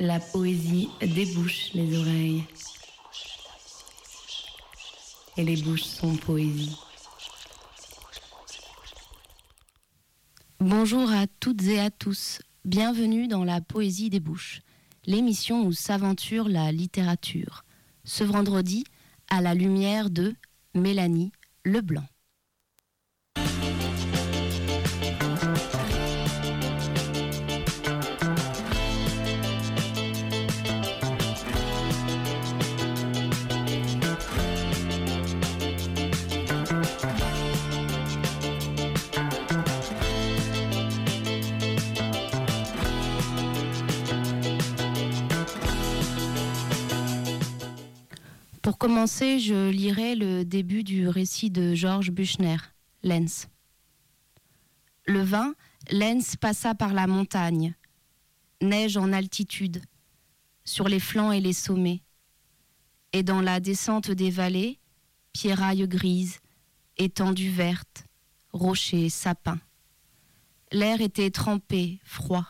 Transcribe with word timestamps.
La 0.00 0.20
poésie 0.20 0.88
débouche 1.00 1.72
les 1.74 1.98
oreilles. 1.98 2.44
Et 5.36 5.42
les 5.42 5.60
bouches 5.60 5.82
sont 5.82 6.14
poésie. 6.14 6.76
Bonjour 10.60 11.10
à 11.10 11.26
toutes 11.40 11.64
et 11.64 11.80
à 11.80 11.90
tous. 11.90 12.40
Bienvenue 12.64 13.26
dans 13.26 13.42
la 13.42 13.60
Poésie 13.60 14.08
des 14.08 14.20
bouches, 14.20 14.60
l'émission 15.04 15.66
où 15.66 15.72
s'aventure 15.72 16.48
la 16.48 16.70
littérature. 16.70 17.64
Ce 18.04 18.22
vendredi, 18.22 18.84
à 19.28 19.40
la 19.40 19.54
lumière 19.54 20.10
de 20.10 20.36
Mélanie 20.74 21.32
Leblanc. 21.64 22.06
Pour 48.78 48.90
commencer, 48.90 49.40
je 49.40 49.70
lirai 49.70 50.14
le 50.14 50.44
début 50.44 50.84
du 50.84 51.08
récit 51.08 51.50
de 51.50 51.74
Georges 51.74 52.12
Büchner, 52.12 52.58
Lens. 53.02 53.48
Le 55.04 55.20
20, 55.20 55.56
Lens 55.90 56.36
passa 56.36 56.76
par 56.76 56.94
la 56.94 57.08
montagne, 57.08 57.74
neige 58.62 58.96
en 58.96 59.12
altitude, 59.12 59.82
sur 60.64 60.88
les 60.88 61.00
flancs 61.00 61.32
et 61.32 61.40
les 61.40 61.54
sommets, 61.54 62.02
et 63.12 63.24
dans 63.24 63.40
la 63.40 63.58
descente 63.58 64.12
des 64.12 64.30
vallées, 64.30 64.78
pierrailles 65.32 65.88
grises, 65.88 66.38
étendues 66.98 67.50
vertes, 67.50 68.04
rochers, 68.52 69.08
sapins. 69.08 69.60
L'air 70.70 71.00
était 71.00 71.32
trempé, 71.32 71.98
froid. 72.04 72.46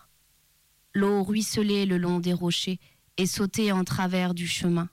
L'eau 0.92 1.22
ruisselait 1.22 1.86
le 1.86 1.96
long 1.96 2.20
des 2.20 2.34
rochers 2.34 2.80
et 3.16 3.24
sautait 3.24 3.72
en 3.72 3.84
travers 3.84 4.34
du 4.34 4.46
chemin. 4.46 4.90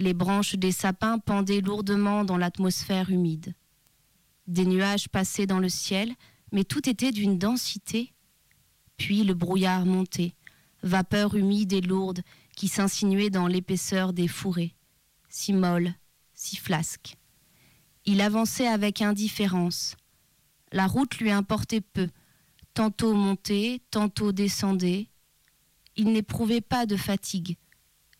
Les 0.00 0.14
branches 0.14 0.54
des 0.54 0.72
sapins 0.72 1.18
pendaient 1.18 1.60
lourdement 1.60 2.24
dans 2.24 2.38
l'atmosphère 2.38 3.10
humide. 3.10 3.54
Des 4.46 4.64
nuages 4.64 5.10
passaient 5.10 5.46
dans 5.46 5.58
le 5.58 5.68
ciel, 5.68 6.14
mais 6.52 6.64
tout 6.64 6.88
était 6.88 7.12
d'une 7.12 7.36
densité. 7.38 8.14
Puis 8.96 9.24
le 9.24 9.34
brouillard 9.34 9.84
montait, 9.84 10.34
vapeur 10.82 11.34
humide 11.34 11.74
et 11.74 11.82
lourde 11.82 12.22
qui 12.56 12.66
s'insinuait 12.66 13.28
dans 13.28 13.46
l'épaisseur 13.46 14.14
des 14.14 14.26
fourrés, 14.26 14.74
si 15.28 15.52
molle, 15.52 15.92
si 16.32 16.56
flasque. 16.56 17.16
Il 18.06 18.22
avançait 18.22 18.68
avec 18.68 19.02
indifférence. 19.02 19.96
La 20.72 20.86
route 20.86 21.18
lui 21.18 21.30
importait 21.30 21.82
peu, 21.82 22.08
tantôt 22.72 23.12
montait, 23.12 23.82
tantôt 23.90 24.32
descendait. 24.32 25.08
Il 25.96 26.10
n'éprouvait 26.10 26.62
pas 26.62 26.86
de 26.86 26.96
fatigue. 26.96 27.58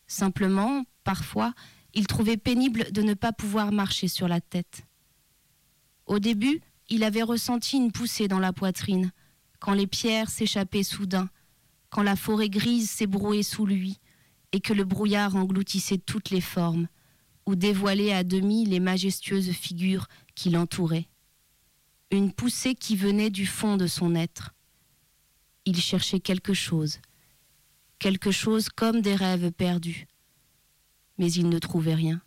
Simplement, 0.07 0.85
parfois, 1.05 1.53
il 1.95 2.07
trouvait 2.07 2.37
pénible 2.37 2.91
de 2.93 3.03
ne 3.03 3.15
pas 3.15 3.33
pouvoir 3.33 3.73
marcher 3.73 4.09
sur 4.09 4.29
la 4.29 4.41
tête. 4.41 4.85
Au 6.07 6.19
début, 6.19 6.61
il 6.89 7.05
avait 7.05 7.23
ressenti 7.23 7.77
une 7.77 7.93
poussée 7.93 8.29
dans 8.29 8.39
la 8.39 8.53
poitrine, 8.53 9.13
quand 9.59 9.75
les 9.75 9.87
pierres 9.87 10.31
s'échappaient 10.31 10.83
soudain, 10.83 11.29
quand 11.89 12.03
la 12.03 12.17
forêt 12.17 12.49
grise 12.49 12.91
s'ébrouait 12.91 13.43
sous 13.43 13.67
lui, 13.67 13.99
et 14.53 14.61
que 14.61 14.73
le 14.73 14.85
brouillard 14.85 15.37
engloutissait 15.37 15.99
toutes 15.99 16.31
les 16.31 16.41
formes, 16.41 16.89
ou 17.47 17.55
dévoilait 17.55 18.13
à 18.13 18.25
demi 18.25 18.65
les 18.65 18.81
majestueuses 18.81 19.53
figures 19.53 20.07
qui 20.35 20.51
l'entouraient. 20.51 21.09
Une 22.11 22.33
poussée 22.33 22.75
qui 22.75 22.97
venait 22.97 23.31
du 23.31 23.47
fond 23.47 23.77
de 23.77 23.87
son 23.87 24.15
être. 24.15 24.55
Il 25.65 25.81
cherchait 25.81 26.21
quelque 26.21 26.55
chose, 26.55 26.99
quelque 27.99 28.33
chose 28.33 28.69
comme 28.69 29.01
des 29.01 29.15
rêves 29.15 29.53
perdus 29.53 30.07
mais 31.21 31.31
il 31.31 31.51
ne 31.51 31.59
trouvait 31.59 31.95
rien. 31.95 32.23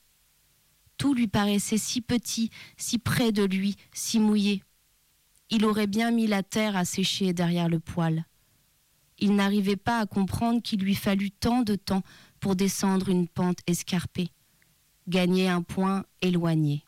Tout 0.98 1.16
lui 1.16 1.28
paraissait 1.28 1.80
si 1.80 2.00
petit, 2.00 2.52
si 2.78 3.00
près 3.00 3.32
de 3.32 3.44
lui, 3.44 3.76
si 3.92 4.20
mouillé. 4.20 4.64
Il 5.50 5.66
aurait 5.66 5.88
bien 5.88 6.12
mis 6.12 6.28
la 6.28 6.44
terre 6.44 6.78
à 6.78 6.86
sécher 6.86 7.34
derrière 7.34 7.70
le 7.70 7.80
poêle. 7.80 8.26
Il 9.18 9.36
n'arrivait 9.36 9.78
pas 9.78 10.00
à 10.00 10.06
comprendre 10.06 10.62
qu'il 10.62 10.82
lui 10.82 10.94
fallut 10.94 11.32
tant 11.32 11.64
de 11.64 11.74
temps 11.74 12.04
pour 12.40 12.56
descendre 12.56 13.10
une 13.10 13.28
pente 13.28 13.60
escarpée, 13.66 14.30
gagner 15.08 15.50
un 15.50 15.64
point 15.64 16.06
éloigné. 16.22 16.86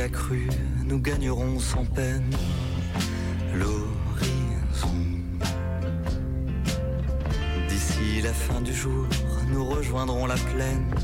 Accrue, 0.00 0.48
nous 0.84 0.98
gagnerons 0.98 1.58
sans 1.58 1.84
peine 1.84 2.30
l'horizon. 3.54 4.96
D'ici 7.68 8.22
la 8.22 8.32
fin 8.32 8.60
du 8.60 8.72
jour, 8.72 9.06
nous 9.48 9.64
rejoindrons 9.64 10.26
la 10.26 10.34
plaine, 10.34 10.94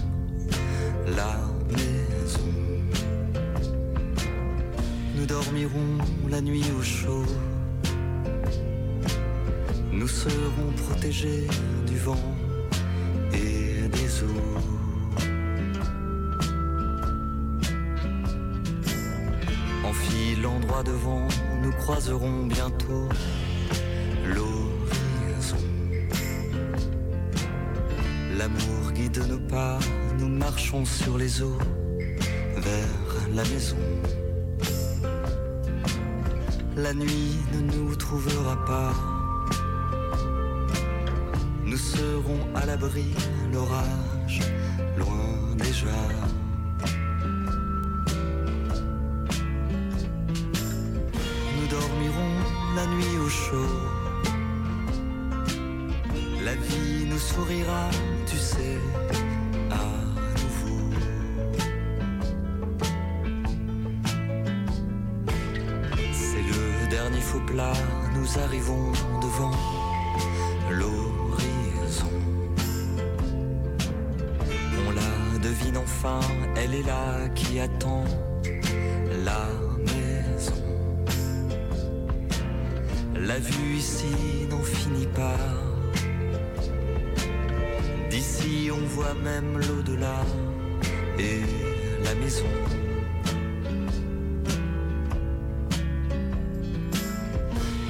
la 1.16 1.40
maison. 1.68 2.52
Nous 5.16 5.26
dormirons 5.26 5.98
la 6.28 6.40
nuit 6.40 6.64
au 6.78 6.82
chaud. 6.82 7.24
Nous 9.92 10.08
serons 10.08 10.72
protégés 10.88 11.46
du 11.86 11.96
vent 11.96 12.34
croiserons 21.82 22.46
bientôt 22.46 23.08
l'horizon. 24.24 25.64
L'amour 28.38 28.92
guide 28.94 29.20
nos 29.28 29.40
pas, 29.48 29.80
nous 30.18 30.28
marchons 30.28 30.84
sur 30.84 31.18
les 31.18 31.42
eaux 31.42 31.58
vers 32.56 33.08
la 33.34 33.42
maison. 33.42 33.84
La 36.76 36.94
nuit 36.94 37.36
ne 37.52 37.60
nous 37.72 37.96
trouvera 37.96 38.64
pas. 38.64 38.92
Nous 41.64 41.76
serons 41.76 42.42
à 42.54 42.64
l'abri, 42.64 43.06
l'orage, 43.52 44.40
loin 44.96 45.56
déjà. 45.56 45.98
La 56.42 56.54
vie 56.54 57.04
nous 57.06 57.18
sourira, 57.18 57.90
tu 58.26 58.36
sais, 58.38 58.78
à 59.70 59.84
nouveau. 60.40 60.80
C'est 66.12 66.42
le 66.42 66.88
dernier 66.88 67.20
faux 67.20 67.40
plat, 67.40 67.74
nous 68.14 68.38
arrivons 68.38 68.92
devant 69.20 69.56
l'horizon. 70.70 72.08
On 74.86 74.90
la 74.92 75.38
devine 75.40 75.76
enfin, 75.76 76.20
elle 76.56 76.74
est 76.74 76.86
là 76.86 77.28
qui 77.34 77.60
attend 77.60 78.04
vue 83.42 83.76
ici 83.76 84.14
n'en 84.50 84.62
finit 84.62 85.06
pas. 85.06 85.44
D'ici 88.10 88.70
on 88.72 88.84
voit 88.94 89.14
même 89.14 89.58
l'au-delà 89.58 90.20
et 91.18 91.40
la 92.04 92.14
maison. 92.14 92.52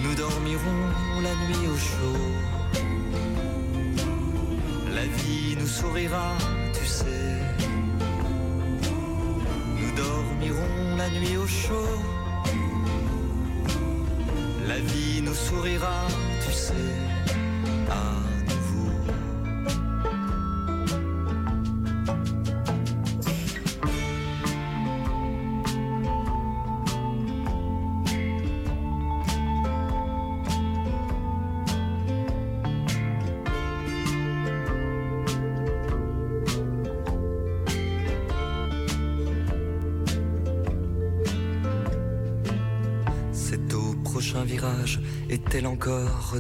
Nous 0.03 0.15
dormirons 0.15 0.85
la 1.23 1.35
nuit 1.43 1.67
au 1.75 1.77
chaud. 1.77 2.25
La 4.95 5.05
vie 5.19 5.57
nous 5.59 5.67
sourira, 5.67 6.29
tu 6.73 6.87
sais. 6.87 7.39
Nous 9.79 9.93
dormirons 9.97 10.97
la 10.97 11.09
nuit 11.11 11.37
au 11.37 11.47
chaud. 11.47 12.12
Nous 15.33 15.39
sourira, 15.39 16.07
tu 16.45 16.53
sais. 16.53 17.02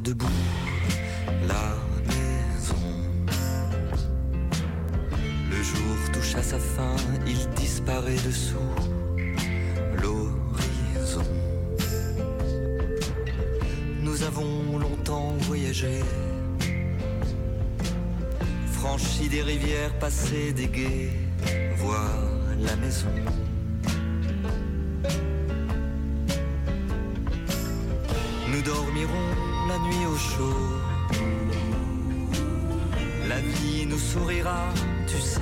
Debout 0.00 0.26
La 1.46 1.76
maison. 2.06 2.76
Le 5.50 5.62
jour 5.62 6.12
touche 6.12 6.34
à 6.34 6.42
sa 6.42 6.58
fin, 6.58 6.96
il 7.26 7.48
disparaît 7.56 8.16
dessous 8.26 8.56
l'horizon. 10.00 11.24
Nous 14.00 14.22
avons 14.22 14.78
longtemps 14.78 15.34
voyagé, 15.40 16.00
franchi 18.72 19.28
des 19.28 19.42
rivières, 19.42 19.98
passé 19.98 20.52
des 20.52 20.68
guets, 20.68 21.10
voir 21.76 22.10
la 22.58 22.76
maison. 22.76 23.12
La 33.28 33.40
vie 33.40 33.86
nous 33.86 33.98
sourira, 33.98 34.68
tu 35.06 35.18
sais. 35.18 35.40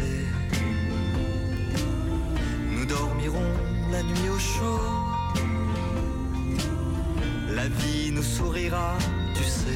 Nous 2.71 2.87
dormirons 2.87 3.53
la 3.91 4.03
nuit 4.03 4.29
au 4.29 4.39
chaud. 4.39 4.81
La 7.55 7.69
vie 7.69 8.13
nous 8.13 8.23
sourira, 8.23 8.97
tu 9.35 9.43
sais. 9.43 9.71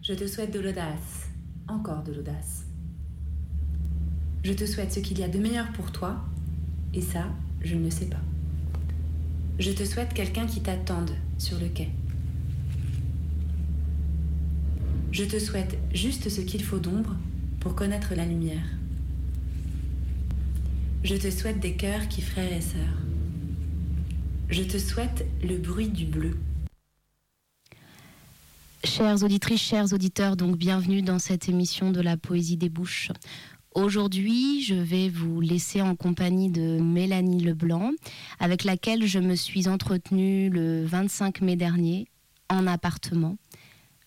Je 0.00 0.14
te 0.14 0.26
souhaite 0.26 0.52
de 0.52 0.60
l'audace, 0.60 1.28
encore 1.68 2.02
de 2.02 2.14
l'audace. 2.14 2.67
Je 4.42 4.52
te 4.52 4.66
souhaite 4.66 4.92
ce 4.92 5.00
qu'il 5.00 5.18
y 5.18 5.24
a 5.24 5.28
de 5.28 5.38
meilleur 5.38 5.70
pour 5.72 5.92
toi, 5.92 6.24
et 6.94 7.02
ça, 7.02 7.26
je 7.60 7.74
ne 7.74 7.90
sais 7.90 8.06
pas. 8.06 8.20
Je 9.58 9.72
te 9.72 9.84
souhaite 9.84 10.14
quelqu'un 10.14 10.46
qui 10.46 10.60
t'attende 10.60 11.10
sur 11.36 11.58
le 11.58 11.68
quai. 11.68 11.88
Je 15.10 15.24
te 15.24 15.38
souhaite 15.38 15.76
juste 15.92 16.28
ce 16.28 16.40
qu'il 16.40 16.62
faut 16.62 16.78
d'ombre 16.78 17.16
pour 17.60 17.74
connaître 17.74 18.14
la 18.14 18.24
lumière. 18.24 18.64
Je 21.02 21.16
te 21.16 21.30
souhaite 21.30 21.60
des 21.60 21.74
cœurs 21.74 22.08
qui 22.08 22.22
frères 22.22 22.52
et 22.52 22.60
sœurs. 22.60 22.98
Je 24.48 24.62
te 24.62 24.78
souhaite 24.78 25.26
le 25.42 25.56
bruit 25.56 25.88
du 25.88 26.04
bleu. 26.06 26.38
Chères 28.84 29.22
auditrices, 29.22 29.60
chers 29.60 29.92
auditeurs, 29.92 30.36
donc 30.36 30.56
bienvenue 30.56 31.02
dans 31.02 31.18
cette 31.18 31.48
émission 31.48 31.90
de 31.90 32.00
la 32.00 32.16
poésie 32.16 32.56
des 32.56 32.68
bouches. 32.68 33.10
Aujourd'hui, 33.78 34.60
je 34.60 34.74
vais 34.74 35.08
vous 35.08 35.40
laisser 35.40 35.80
en 35.82 35.94
compagnie 35.94 36.50
de 36.50 36.80
Mélanie 36.80 37.44
Leblanc, 37.44 37.92
avec 38.40 38.64
laquelle 38.64 39.06
je 39.06 39.20
me 39.20 39.36
suis 39.36 39.68
entretenue 39.68 40.50
le 40.50 40.84
25 40.84 41.42
mai 41.42 41.54
dernier 41.54 42.08
en 42.50 42.66
appartement. 42.66 43.36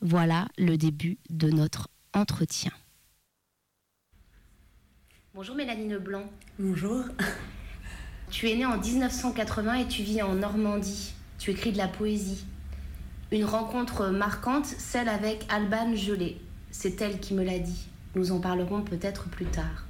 Voilà 0.02 0.50
le 0.58 0.76
début 0.76 1.20
de 1.30 1.50
notre 1.50 1.88
entretien. 2.14 2.74
Bonjour 5.34 5.56
Mélanie 5.56 5.88
Leblanc. 5.88 6.30
Bonjour. 6.60 7.06
Tu 8.30 8.50
es 8.50 8.56
née 8.58 8.66
en 8.66 8.78
1980 8.78 9.74
et 9.76 9.88
tu 9.88 10.04
vis 10.04 10.22
en 10.22 10.36
Normandie. 10.36 11.14
Tu 11.40 11.52
écris 11.52 11.72
de 11.72 11.78
la 11.78 11.88
poésie. 11.88 12.44
Une 13.32 13.46
rencontre 13.46 14.10
marquante, 14.10 14.66
celle 14.66 15.08
avec 15.08 15.46
Alban 15.48 15.96
Gelé. 15.96 16.42
C'est 16.72 17.00
elle 17.00 17.22
qui 17.22 17.34
me 17.34 17.46
l'a 17.46 17.60
dit. 17.60 17.88
Nous 18.14 18.34
en 18.34 18.40
parlerons 18.40 18.82
peut-être 18.82 19.30
plus 19.30 19.46
tard. 19.46 19.86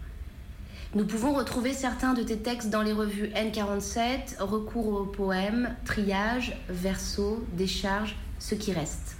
Nous 0.93 1.05
pouvons 1.05 1.33
retrouver 1.33 1.73
certains 1.73 2.13
de 2.13 2.21
tes 2.21 2.37
textes 2.37 2.69
dans 2.69 2.83
les 2.83 2.91
revues 2.91 3.29
N47, 3.29 4.39
Recours 4.39 5.01
au 5.01 5.05
poème, 5.05 5.75
Triage, 5.85 6.55
Verso, 6.69 7.43
Décharge, 7.53 8.15
Ce 8.39 8.53
qui 8.53 8.73
reste. 8.73 9.15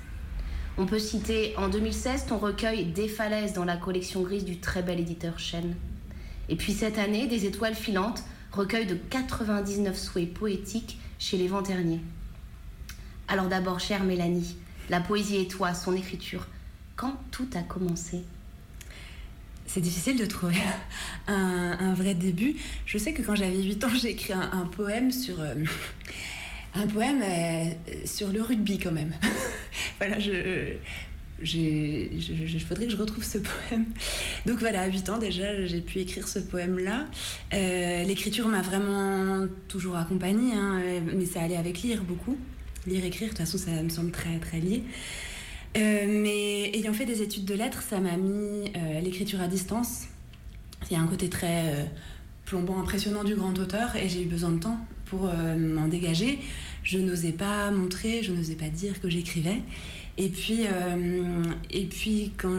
On 0.78 0.86
peut 0.86 1.00
citer 1.00 1.56
en 1.58 1.70
2016 1.70 2.26
ton 2.28 2.38
recueil 2.38 2.86
Des 2.86 3.08
falaises 3.08 3.54
dans 3.54 3.66
la 3.66 3.78
collection 3.78 4.22
grise 4.22 4.46
du 4.46 4.60
très 4.60 4.84
bel 4.84 5.00
éditeur 5.00 5.40
Chêne. 5.40 5.76
Et 6.50 6.56
puis 6.56 6.74
cette 6.74 6.98
année, 7.00 7.26
Des 7.26 7.46
étoiles 7.46 7.76
filantes, 7.76 8.24
recueil 8.52 8.86
de 8.86 8.96
99 8.96 9.98
souhaits 9.98 10.34
poétiques 10.34 11.00
chez 11.18 11.38
les 11.38 11.48
Venterniers. 11.48 12.02
Alors 13.28 13.48
d'abord, 13.48 13.80
chère 13.80 14.04
Mélanie, 14.04 14.58
la 14.90 15.00
poésie 15.00 15.38
et 15.38 15.48
toi, 15.48 15.74
son 15.74 15.96
écriture, 15.96 16.46
quand 16.98 17.16
tout 17.32 17.48
a 17.56 17.62
commencé? 17.62 18.24
C'est 19.74 19.82
difficile 19.82 20.18
de 20.18 20.26
trouver 20.26 20.58
un, 21.28 21.94
vrai 21.94 22.14
début. 22.14 22.56
Je 22.86 22.98
sais 22.98 23.14
que 23.14 23.22
quand 23.22 23.36
j'avais 23.36 23.62
8 23.62 23.84
ans, 23.86 23.90
j'ai 24.02 24.10
écrit 24.10 24.34
un, 24.34 24.66
poème 24.66 25.12
sur. 25.12 25.40
Euh, 25.40 25.56
un 26.76 26.88
poème 26.88 27.22
euh, 27.24 27.66
sur 28.06 28.30
le 28.30 28.42
rugby 28.42 28.80
quand 28.80 28.92
même. 28.92 29.14
voilà, 29.98 30.20
je, 30.20 30.74
je, 31.42 32.58
faudrait 32.68 32.86
que 32.86 32.92
je 32.92 32.98
retrouve 32.98 33.24
ce 33.24 33.38
poème. 33.38 33.86
Donc 34.46 34.60
voilà, 34.60 34.82
à 34.82 34.88
8 34.88 35.10
ans 35.10 35.18
déjà, 35.18 35.66
j'ai 35.66 35.82
pu 35.82 36.00
écrire 36.00 36.28
ce 36.28 36.40
poème-là. 36.40 37.08
Euh, 37.54 38.04
l'écriture 38.04 38.48
m'a 38.48 38.62
vraiment 38.62 39.48
toujours 39.70 39.96
accompagnée, 39.96 40.54
hein, 40.54 40.82
mais 41.16 41.26
ça 41.26 41.42
allait 41.42 41.58
avec 41.58 41.82
lire 41.82 42.04
beaucoup. 42.04 42.38
Lire, 42.88 43.06
écrire, 43.06 43.28
de 43.28 43.38
toute 43.38 43.46
façon, 43.46 43.58
ça 43.58 43.72
me 43.84 43.90
semble 43.90 44.12
très, 44.12 44.38
très 44.40 44.60
lié. 44.60 44.84
Euh, 45.78 46.06
mais 46.08 46.70
ayant 46.74 46.94
fait 46.94 47.06
des 47.06 47.22
études 47.22 47.46
de 47.46 47.54
lettres, 47.54 47.82
ça 47.82 48.00
m'a 48.00 48.18
mis 48.18 48.72
euh, 48.76 49.00
l'écriture 49.02 49.40
à 49.42 49.48
distance. 49.48 50.08
Il 50.90 50.94
y 50.94 51.00
a 51.00 51.02
un 51.02 51.08
côté 51.08 51.30
très 51.30 51.70
euh, 51.70 51.84
plombant, 52.46 52.80
impressionnant 52.80 53.24
du 53.24 53.36
grand 53.36 53.58
auteur 53.58 53.96
et 53.96 54.10
j'ai 54.10 54.24
eu 54.24 54.26
besoin 54.26 54.52
de 54.52 54.60
temps 54.60 54.78
pour 55.06 55.30
m'en 55.58 55.90
dégager. 55.90 56.40
Je 56.84 56.98
n'osais 56.98 57.34
pas 57.34 57.70
montrer, 57.70 58.24
je 58.24 58.32
n'osais 58.32 58.56
pas 58.56 58.70
dire 58.70 59.02
que 59.02 59.10
j'écrivais. 59.10 59.62
Et 60.18 60.30
puis, 60.30 60.62
et, 61.70 61.86
puis 61.86 62.32
quand, 62.38 62.50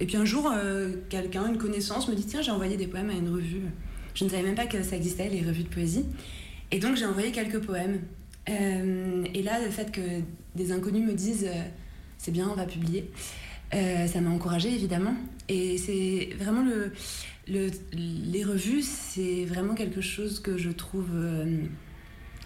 et 0.00 0.06
puis 0.06 0.16
un 0.16 0.24
jour, 0.24 0.52
quelqu'un, 1.08 1.46
une 1.46 1.58
connaissance, 1.58 2.08
me 2.08 2.16
dit 2.16 2.26
Tiens, 2.26 2.42
j'ai 2.42 2.50
envoyé 2.50 2.76
des 2.76 2.88
poèmes 2.88 3.10
à 3.10 3.12
une 3.12 3.28
revue. 3.28 3.62
Je 4.14 4.24
ne 4.24 4.30
savais 4.30 4.42
même 4.42 4.56
pas 4.56 4.66
que 4.66 4.82
ça 4.82 4.96
existait, 4.96 5.28
les 5.28 5.42
revues 5.42 5.62
de 5.62 5.68
poésie. 5.68 6.06
Et 6.72 6.80
donc, 6.80 6.96
j'ai 6.96 7.06
envoyé 7.06 7.30
quelques 7.30 7.60
poèmes. 7.60 8.00
et 8.48 9.42
là, 9.44 9.60
le 9.64 9.70
fait 9.70 9.92
que 9.92 10.00
des 10.56 10.72
inconnus 10.72 11.06
me 11.06 11.14
disent 11.14 11.46
c'est 12.18 12.32
bien, 12.32 12.48
on 12.50 12.54
va 12.54 12.66
publier. 12.66 13.10
Euh, 13.74 14.06
ça 14.06 14.20
m'a 14.20 14.30
encouragée 14.30 14.74
évidemment. 14.74 15.14
Et 15.48 15.78
c'est 15.78 16.30
vraiment 16.38 16.64
le, 16.64 17.70
les 17.92 18.44
revues, 18.44 18.82
c'est 18.82 19.44
vraiment 19.44 19.74
quelque 19.74 20.00
chose 20.00 20.40
que 20.40 20.58
je 20.58 20.70
trouve 20.70 21.10
euh, 21.14 21.64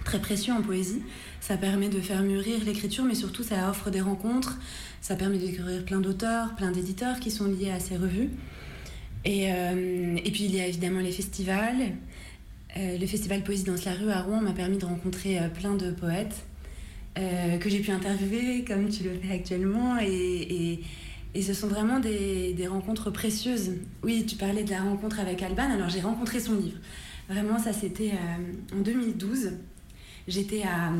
très 0.04 0.20
précieux 0.20 0.52
en 0.52 0.62
poésie. 0.62 1.02
Ça 1.40 1.56
permet 1.56 1.88
de 1.88 2.00
faire 2.00 2.22
mûrir 2.22 2.64
l'écriture, 2.64 3.04
mais 3.04 3.14
surtout 3.14 3.42
ça 3.42 3.70
offre 3.70 3.90
des 3.90 4.00
rencontres. 4.00 4.58
Ça 5.00 5.16
permet 5.16 5.38
de 5.38 5.46
découvrir 5.46 5.84
plein 5.84 6.00
d'auteurs, 6.00 6.54
plein 6.54 6.70
d'éditeurs 6.70 7.18
qui 7.18 7.30
sont 7.30 7.46
liés 7.46 7.70
à 7.70 7.80
ces 7.80 7.96
revues. 7.96 8.30
Et, 9.24 9.52
euh, 9.52 10.16
et 10.16 10.30
puis 10.30 10.44
il 10.44 10.54
y 10.54 10.60
a 10.60 10.66
évidemment 10.66 11.00
les 11.00 11.12
festivals. 11.12 11.92
le 12.76 13.06
festival 13.06 13.42
Poésie 13.42 13.64
dans 13.64 13.76
la 13.84 13.94
rue 13.94 14.10
à 14.10 14.22
Rouen 14.22 14.40
m'a 14.40 14.52
permis 14.52 14.78
de 14.78 14.84
rencontrer 14.84 15.38
plein 15.54 15.74
de 15.74 15.90
poètes. 15.90 16.44
Euh, 17.18 17.58
que 17.58 17.68
j'ai 17.68 17.80
pu 17.80 17.90
interviewer 17.90 18.64
comme 18.64 18.88
tu 18.88 19.04
le 19.04 19.10
fais 19.14 19.34
actuellement. 19.34 19.98
Et, 20.00 20.80
ce 21.40 21.54
sont 21.54 21.68
vraiment 21.68 21.98
des, 22.00 22.66
rencontres 22.68 23.10
précieuses. 23.10 23.72
Oui, 24.02 24.24
tu 24.26 24.36
parlais 24.36 24.64
de 24.64 24.70
la 24.70 24.82
rencontre 24.82 25.20
avec 25.20 25.42
Alban. 25.42 25.70
Alors 25.70 25.88
j'ai 25.88 26.00
rencontré 26.00 26.40
son 26.40 26.54
livre. 26.54 26.78
Vraiment, 27.28 27.58
ça 27.58 27.72
c'était 27.72 28.12
euh, 28.12 28.76
en 28.78 28.80
2012. 28.80 29.52
J'étais 30.28 30.62
à, 30.62 30.92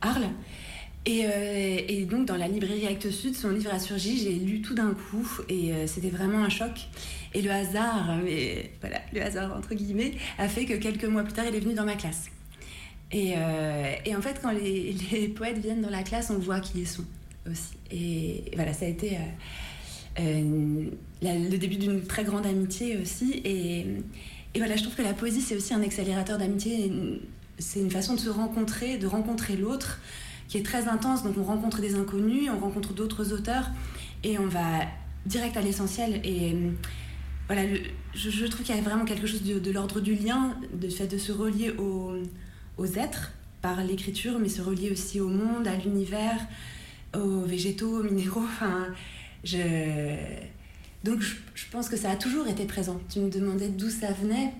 Arles. 0.00 0.28
Et, 1.06 1.26
euh, 1.26 1.80
et, 1.86 2.04
donc 2.04 2.26
dans 2.26 2.36
la 2.36 2.48
librairie 2.48 2.86
Actes 2.86 3.10
Sud, 3.10 3.34
son 3.34 3.50
livre 3.50 3.72
a 3.72 3.78
surgi, 3.78 4.18
j'ai 4.18 4.32
lu 4.32 4.62
tout 4.62 4.74
d'un 4.74 4.94
coup 4.94 5.28
et 5.48 5.72
c'était 5.86 6.10
vraiment 6.10 6.38
un 6.38 6.48
choc. 6.48 6.88
Et 7.34 7.42
le 7.42 7.50
hasard, 7.50 8.18
mais 8.24 8.70
voilà, 8.80 9.00
le 9.12 9.20
hasard 9.20 9.56
entre 9.56 9.74
guillemets, 9.74 10.12
a 10.38 10.48
fait 10.48 10.64
que 10.64 10.74
quelques 10.74 11.04
mois 11.04 11.24
plus 11.24 11.32
tard, 11.32 11.44
il 11.48 11.54
est 11.54 11.60
venu 11.60 11.74
dans 11.74 11.84
ma 11.84 11.96
classe. 11.96 12.30
Et, 13.14 13.34
et 14.04 14.16
en 14.16 14.20
fait, 14.20 14.40
quand 14.42 14.50
les, 15.12 15.28
poètes 15.28 15.58
viennent 15.58 15.80
dans 15.80 15.90
la 15.90 16.02
classe, 16.02 16.30
on 16.30 16.38
voit 16.38 16.60
qui 16.60 16.80
ils 16.80 16.88
sont 16.88 17.04
aussi. 17.50 17.74
Et, 17.90 18.50
voilà, 18.54 18.72
ça 18.72 18.86
a 18.86 18.88
été 18.88 19.16
le 20.18 21.56
début 21.56 21.76
d'une 21.76 22.02
très 22.02 22.24
grande 22.24 22.44
amitié 22.44 22.98
aussi. 22.98 23.40
Et, 23.44 23.86
voilà, 24.56 24.76
je 24.76 24.82
trouve 24.82 24.94
que 24.94 25.02
la 25.02 25.14
poésie, 25.14 25.40
c'est 25.40 25.56
aussi 25.56 25.74
un 25.74 25.82
accélérateur 25.82 26.38
d'amitié. 26.38 26.92
C'est 27.58 27.80
une 27.80 27.90
façon 27.90 28.14
de 28.14 28.20
se 28.20 28.30
rencontrer, 28.30 28.98
de 28.98 29.06
rencontrer 29.06 29.56
l'autre, 29.56 30.00
qui 30.48 30.58
est 30.58 30.62
très 30.62 30.88
intense. 30.88 31.22
Donc 31.22 31.38
on 31.38 31.44
rencontre 31.44 31.80
des 31.80 31.94
inconnus, 31.94 32.50
on 32.54 32.58
rencontre 32.58 32.92
d'autres 32.92 33.32
auteurs, 33.32 33.70
et 34.22 34.38
on 34.38 34.46
va 34.46 34.86
direct 35.26 35.56
à 35.56 35.60
l'essentiel. 35.60 36.20
Et 36.24 36.56
voilà, 37.46 37.62
je, 38.14 38.46
trouve 38.46 38.64
qu'il 38.64 38.74
y 38.74 38.78
a 38.78 38.82
vraiment 38.82 39.04
quelque 39.04 39.26
chose 39.26 39.42
de, 39.42 39.70
l'ordre 39.70 40.00
du 40.00 40.14
lien, 40.14 40.56
de 40.72 40.88
fait 40.88 41.06
de 41.06 41.18
se 41.18 41.32
relier 41.32 41.70
aux, 41.70 42.12
aux 42.78 42.86
êtres 42.86 43.32
par 43.62 43.82
l'écriture, 43.82 44.38
mais 44.38 44.48
se 44.48 44.62
relier 44.62 44.90
aussi 44.90 45.20
au 45.20 45.28
monde, 45.28 45.66
à 45.66 45.76
l'univers, 45.76 46.38
aux 47.14 47.42
végétaux, 47.42 48.00
aux 48.00 48.02
minéraux. 48.02 48.42
Enfin, 48.44 48.88
je 49.42 49.58
donc 51.04 51.20
je, 51.20 51.64
pense 51.70 51.88
que 51.88 51.96
ça 51.96 52.10
a 52.10 52.16
toujours 52.16 52.48
été 52.48 52.64
présent. 52.64 52.98
Tu 53.10 53.20
me 53.20 53.30
demandais 53.30 53.68
d'où 53.68 53.90
ça 53.90 54.10
venait. 54.12 54.52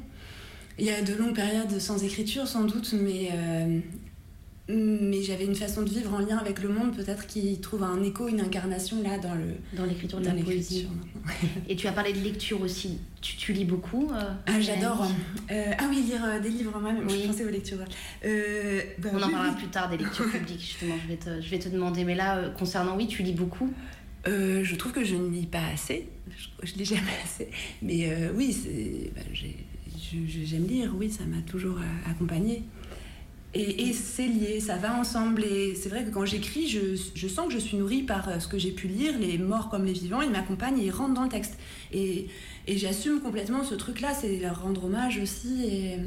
Il 0.78 0.84
y 0.84 0.90
a 0.90 1.00
de 1.02 1.14
longues 1.14 1.34
périodes 1.34 1.78
sans 1.78 2.04
écriture 2.04 2.46
sans 2.46 2.64
doute, 2.64 2.94
mais, 3.00 3.30
euh, 3.32 3.80
mais 4.68 5.22
j'avais 5.22 5.44
une 5.44 5.54
façon 5.54 5.82
de 5.82 5.90
vivre 5.90 6.14
en 6.14 6.20
lien 6.20 6.38
avec 6.38 6.62
le 6.62 6.70
monde 6.70 6.96
peut-être 6.96 7.26
qui 7.26 7.60
trouve 7.60 7.82
un 7.82 8.02
écho, 8.02 8.28
une 8.28 8.40
incarnation 8.40 9.02
là 9.02 9.18
dans 9.18 9.34
le 9.34 9.54
dans 9.74 9.84
l'écriture 9.84 10.20
de 10.20 10.26
la 10.26 10.32
poésie. 10.32 10.88
Et 11.68 11.76
tu 11.76 11.86
as 11.86 11.92
parlé 11.92 12.12
de 12.12 12.20
lecture 12.20 12.60
aussi. 12.60 12.98
Tu, 13.20 13.54
lis 13.54 13.64
beaucoup 13.64 14.10
euh, 14.12 14.22
Ah 14.46 14.60
j'adore. 14.60 15.06
Euh, 15.50 15.72
ah 15.78 15.84
oui 15.88 16.02
lire 16.02 16.40
des 16.42 16.50
livres 16.50 16.78
moi-même. 16.78 17.08
Je 17.08 17.26
pensais 17.26 17.44
aux 17.44 17.50
lectures. 17.50 17.78
Bah 17.78 19.08
On 19.12 19.22
en 19.22 19.30
parlera 19.30 19.54
plus 19.54 19.68
tard 19.68 19.90
des 19.90 19.96
lectures 19.96 20.30
publiques 20.30 20.60
justement. 20.60 20.94
Je 21.02 21.08
vais 21.08 21.16
te, 21.16 21.40
je 21.40 21.50
vais 21.50 21.58
te 21.58 21.68
demander. 21.68 22.04
Mais 22.04 22.14
là 22.14 22.50
concernant 22.58 22.96
oui 22.96 23.06
tu 23.06 23.22
lis 23.22 23.32
beaucoup. 23.32 23.72
je 24.26 24.74
trouve 24.76 24.92
que 24.92 25.04
je 25.04 25.14
ne 25.14 25.30
lis 25.30 25.46
pas 25.46 25.66
assez 25.72 26.08
je, 26.62 26.72
ne 26.72 26.78
lis 26.78 26.84
jamais 26.84 27.02
assez. 27.22 27.48
Mais 27.82 28.08
euh, 28.08 28.32
oui, 28.34 28.56
bah, 29.14 29.22
j'aime 29.32 30.66
lire, 30.66 30.92
oui, 30.96 31.10
ça 31.10 31.24
m'a 31.24 31.42
toujours 31.42 31.78
euh, 31.78 32.10
accompagnée. 32.10 32.62
Et, 33.56 33.92
c'est 33.92 34.26
lié, 34.26 34.58
ça 34.58 34.76
va 34.76 34.98
ensemble. 34.98 35.44
Et 35.44 35.74
c'est 35.76 35.88
vrai 35.88 36.04
que 36.04 36.10
quand 36.10 36.24
j'écris, 36.24 36.66
je, 36.66 37.00
je, 37.14 37.28
sens 37.28 37.46
que 37.46 37.52
je 37.52 37.58
suis 37.58 37.76
nourrie 37.76 38.02
par 38.02 38.28
euh, 38.28 38.40
ce 38.40 38.48
que 38.48 38.58
j'ai 38.58 38.72
pu 38.72 38.88
lire, 38.88 39.16
les 39.18 39.38
morts 39.38 39.68
comme 39.70 39.84
les 39.84 39.92
vivants, 39.92 40.22
ils 40.22 40.30
m'accompagnent 40.30 40.78
et 40.80 40.86
ils 40.86 40.90
rentrent 40.90 41.14
dans 41.14 41.22
le 41.22 41.28
texte. 41.28 41.56
Et, 41.92 42.26
et 42.66 42.76
j'assume 42.76 43.20
complètement 43.20 43.62
ce 43.62 43.76
truc-là, 43.76 44.12
c'est 44.12 44.38
leur 44.38 44.62
rendre 44.62 44.86
hommage 44.86 45.20
aussi. 45.22 45.66
Et... 45.66 45.98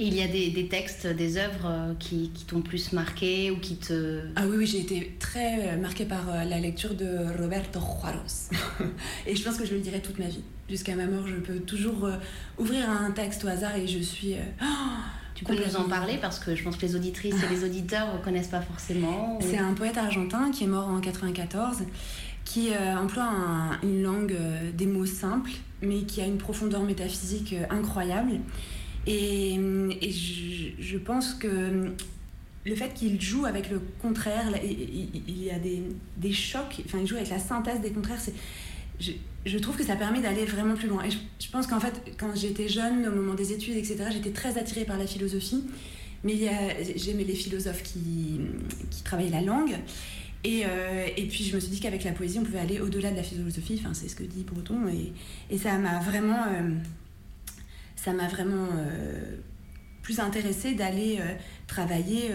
il 0.00 0.14
y 0.14 0.22
a 0.22 0.26
des, 0.26 0.50
des 0.50 0.66
textes, 0.66 1.06
des 1.06 1.36
œuvres 1.36 1.94
qui, 2.00 2.30
qui 2.34 2.44
t'ont 2.44 2.62
plus 2.62 2.92
marqué 2.92 3.52
ou 3.52 3.58
qui 3.58 3.76
te... 3.76 4.22
Ah 4.34 4.46
oui, 4.48 4.56
oui, 4.58 4.66
j'ai 4.66 4.80
été 4.80 5.16
très 5.20 5.76
marquée 5.76 6.06
par 6.06 6.44
la 6.44 6.58
lecture 6.58 6.94
de 6.94 7.40
Roberto 7.40 7.78
Juarez. 7.78 8.50
et 9.26 9.36
je 9.36 9.44
pense 9.44 9.56
que 9.56 9.64
je 9.64 9.74
le 9.74 9.80
dirai 9.80 10.00
toute 10.00 10.18
ma 10.18 10.26
vie. 10.26 10.42
Jusqu'à 10.68 10.96
ma 10.96 11.06
mort, 11.06 11.26
je 11.26 11.36
peux 11.36 11.60
toujours 11.60 12.08
ouvrir 12.58 12.90
un 12.90 13.12
texte 13.12 13.44
au 13.44 13.48
hasard 13.48 13.76
et 13.76 13.86
je 13.86 14.00
suis... 14.00 14.34
Oh, 14.60 14.66
tu 15.40 15.46
peux 15.46 15.56
nous 15.56 15.76
en 15.76 15.88
parler 15.88 16.18
parce 16.20 16.38
que 16.38 16.54
je 16.54 16.62
pense 16.62 16.76
que 16.76 16.82
les 16.82 16.96
auditrices 16.96 17.42
et 17.42 17.48
les 17.48 17.64
auditeurs 17.64 18.14
ne 18.14 18.22
connaissent 18.22 18.48
pas 18.48 18.60
forcément. 18.60 19.38
C'est 19.40 19.56
un 19.56 19.72
poète 19.72 19.96
argentin 19.96 20.50
qui 20.50 20.64
est 20.64 20.66
mort 20.66 20.88
en 20.88 21.00
94 21.00 21.78
qui 22.44 22.72
euh, 22.72 22.96
emploie 22.96 23.30
une 23.82 24.02
langue 24.02 24.32
euh, 24.32 24.70
des 24.72 24.86
mots 24.86 25.06
simples 25.06 25.52
mais 25.82 26.02
qui 26.02 26.20
a 26.20 26.26
une 26.26 26.36
profondeur 26.36 26.82
métaphysique 26.82 27.54
euh, 27.54 27.64
incroyable. 27.70 28.32
Et, 29.06 29.58
je, 30.78 30.98
pense 30.98 31.32
que 31.32 31.94
le 32.66 32.74
fait 32.74 32.92
qu'il 32.92 33.18
joue 33.18 33.46
avec 33.46 33.70
le 33.70 33.80
contraire, 34.02 34.44
il, 34.62 35.42
y 35.42 35.50
a 35.50 35.58
des, 35.58 35.82
des, 36.18 36.32
chocs, 36.32 36.82
enfin 36.84 36.98
il 37.00 37.06
joue 37.06 37.16
avec 37.16 37.30
la 37.30 37.38
synthèse 37.38 37.80
des 37.80 37.92
contraires, 37.92 38.20
c'est 38.20 38.34
je, 39.00 39.58
trouve 39.58 39.76
que 39.76 39.84
ça 39.84 39.96
permet 39.96 40.20
d'aller 40.20 40.44
vraiment 40.44 40.74
plus 40.74 40.88
loin. 40.88 41.02
Et 41.04 41.10
je, 41.10 41.50
pense 41.50 41.66
qu'en 41.66 41.80
fait, 41.80 42.14
quand 42.18 42.34
j'étais 42.34 42.68
jeune, 42.68 43.06
au 43.06 43.10
moment 43.10 43.34
des 43.34 43.52
études, 43.52 43.76
etc., 43.76 44.04
j'étais 44.12 44.30
très 44.30 44.58
attirée 44.58 44.84
par 44.84 44.98
la 44.98 45.06
philosophie. 45.06 45.64
Mais 46.22 46.34
j'aimais 46.96 47.24
les 47.24 47.34
philosophes 47.34 47.82
qui, 47.82 48.40
qui 48.90 49.02
travaillaient 49.02 49.30
la 49.30 49.40
langue. 49.40 49.76
Et, 50.44 50.62
euh, 50.64 51.06
et, 51.16 51.26
puis 51.26 51.44
je 51.44 51.54
me 51.54 51.60
suis 51.60 51.70
dit 51.70 51.80
qu'avec 51.80 52.04
la 52.04 52.12
poésie, 52.12 52.38
on 52.38 52.44
pouvait 52.44 52.60
aller 52.60 52.80
au-delà 52.80 53.10
de 53.10 53.16
la 53.16 53.22
philosophie. 53.22 53.80
Enfin, 53.80 53.94
c'est 53.94 54.08
ce 54.08 54.16
que 54.16 54.22
dit 54.22 54.44
Breton. 54.44 54.80
Et, 55.50 55.58
ça 55.58 55.76
m'a 55.78 55.98
vraiment, 56.00 56.44
euh, 56.48 56.74
ça 57.96 58.12
m'a 58.12 58.28
vraiment 58.28 58.68
euh, 58.76 59.36
plus 60.02 60.20
intéressée 60.20 60.74
d'aller 60.74 61.20
travailler 61.66 62.30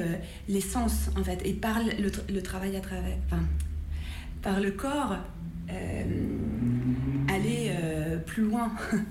les 0.48 0.62
sens, 0.62 1.10
en 1.18 1.24
fait, 1.24 1.42
et 1.46 1.54
par 1.54 1.80
le, 1.84 2.12
le 2.34 2.42
travail 2.42 2.76
à 2.76 2.80
travers, 2.80 3.18
enfin, 3.26 3.44
par 4.42 4.60
le 4.60 4.72
corps 4.72 5.18
aller 5.70 7.72
euh, 7.72 8.18
plus 8.18 8.44
loin. 8.44 8.72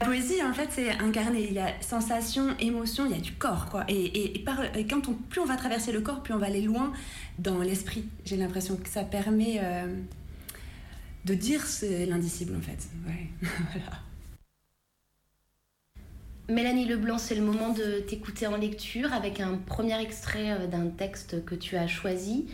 La 0.00 0.06
poésie, 0.06 0.42
en 0.42 0.52
fait, 0.52 0.68
c'est 0.70 0.90
incarné. 0.90 1.46
Il 1.48 1.54
y 1.54 1.58
a 1.58 1.80
sensation, 1.80 2.56
émotion, 2.58 3.06
il 3.06 3.12
y 3.12 3.18
a 3.18 3.20
du 3.20 3.32
corps, 3.32 3.68
quoi. 3.70 3.84
Et, 3.88 4.44
quand 4.88 5.08
on, 5.08 5.14
plus 5.14 5.40
on 5.40 5.46
va 5.46 5.56
traverser 5.56 5.92
le 5.92 6.02
corps, 6.02 6.22
plus 6.22 6.34
on 6.34 6.38
va 6.38 6.46
aller 6.46 6.60
loin 6.60 6.92
dans 7.38 7.60
l'esprit. 7.60 8.04
J'ai 8.24 8.36
l'impression 8.36 8.76
que 8.76 8.88
ça 8.88 9.02
permet 9.02 9.58
euh, 9.62 9.86
de 11.24 11.34
dire 11.34 11.64
l'indicible, 12.08 12.54
en 12.56 12.60
fait. 12.60 12.86
voilà. 13.72 14.02
Mélanie 16.48 16.84
Leblanc, 16.84 17.18
c'est 17.18 17.34
le 17.34 17.42
moment 17.42 17.70
de 17.70 18.00
t'écouter 18.00 18.46
en 18.46 18.56
lecture 18.56 19.12
avec 19.12 19.40
un 19.40 19.56
premier 19.56 20.00
extrait 20.00 20.68
d'un 20.68 20.88
texte 20.88 21.44
que 21.44 21.56
tu 21.56 21.76
as 21.76 21.88
choisi. 21.88 22.46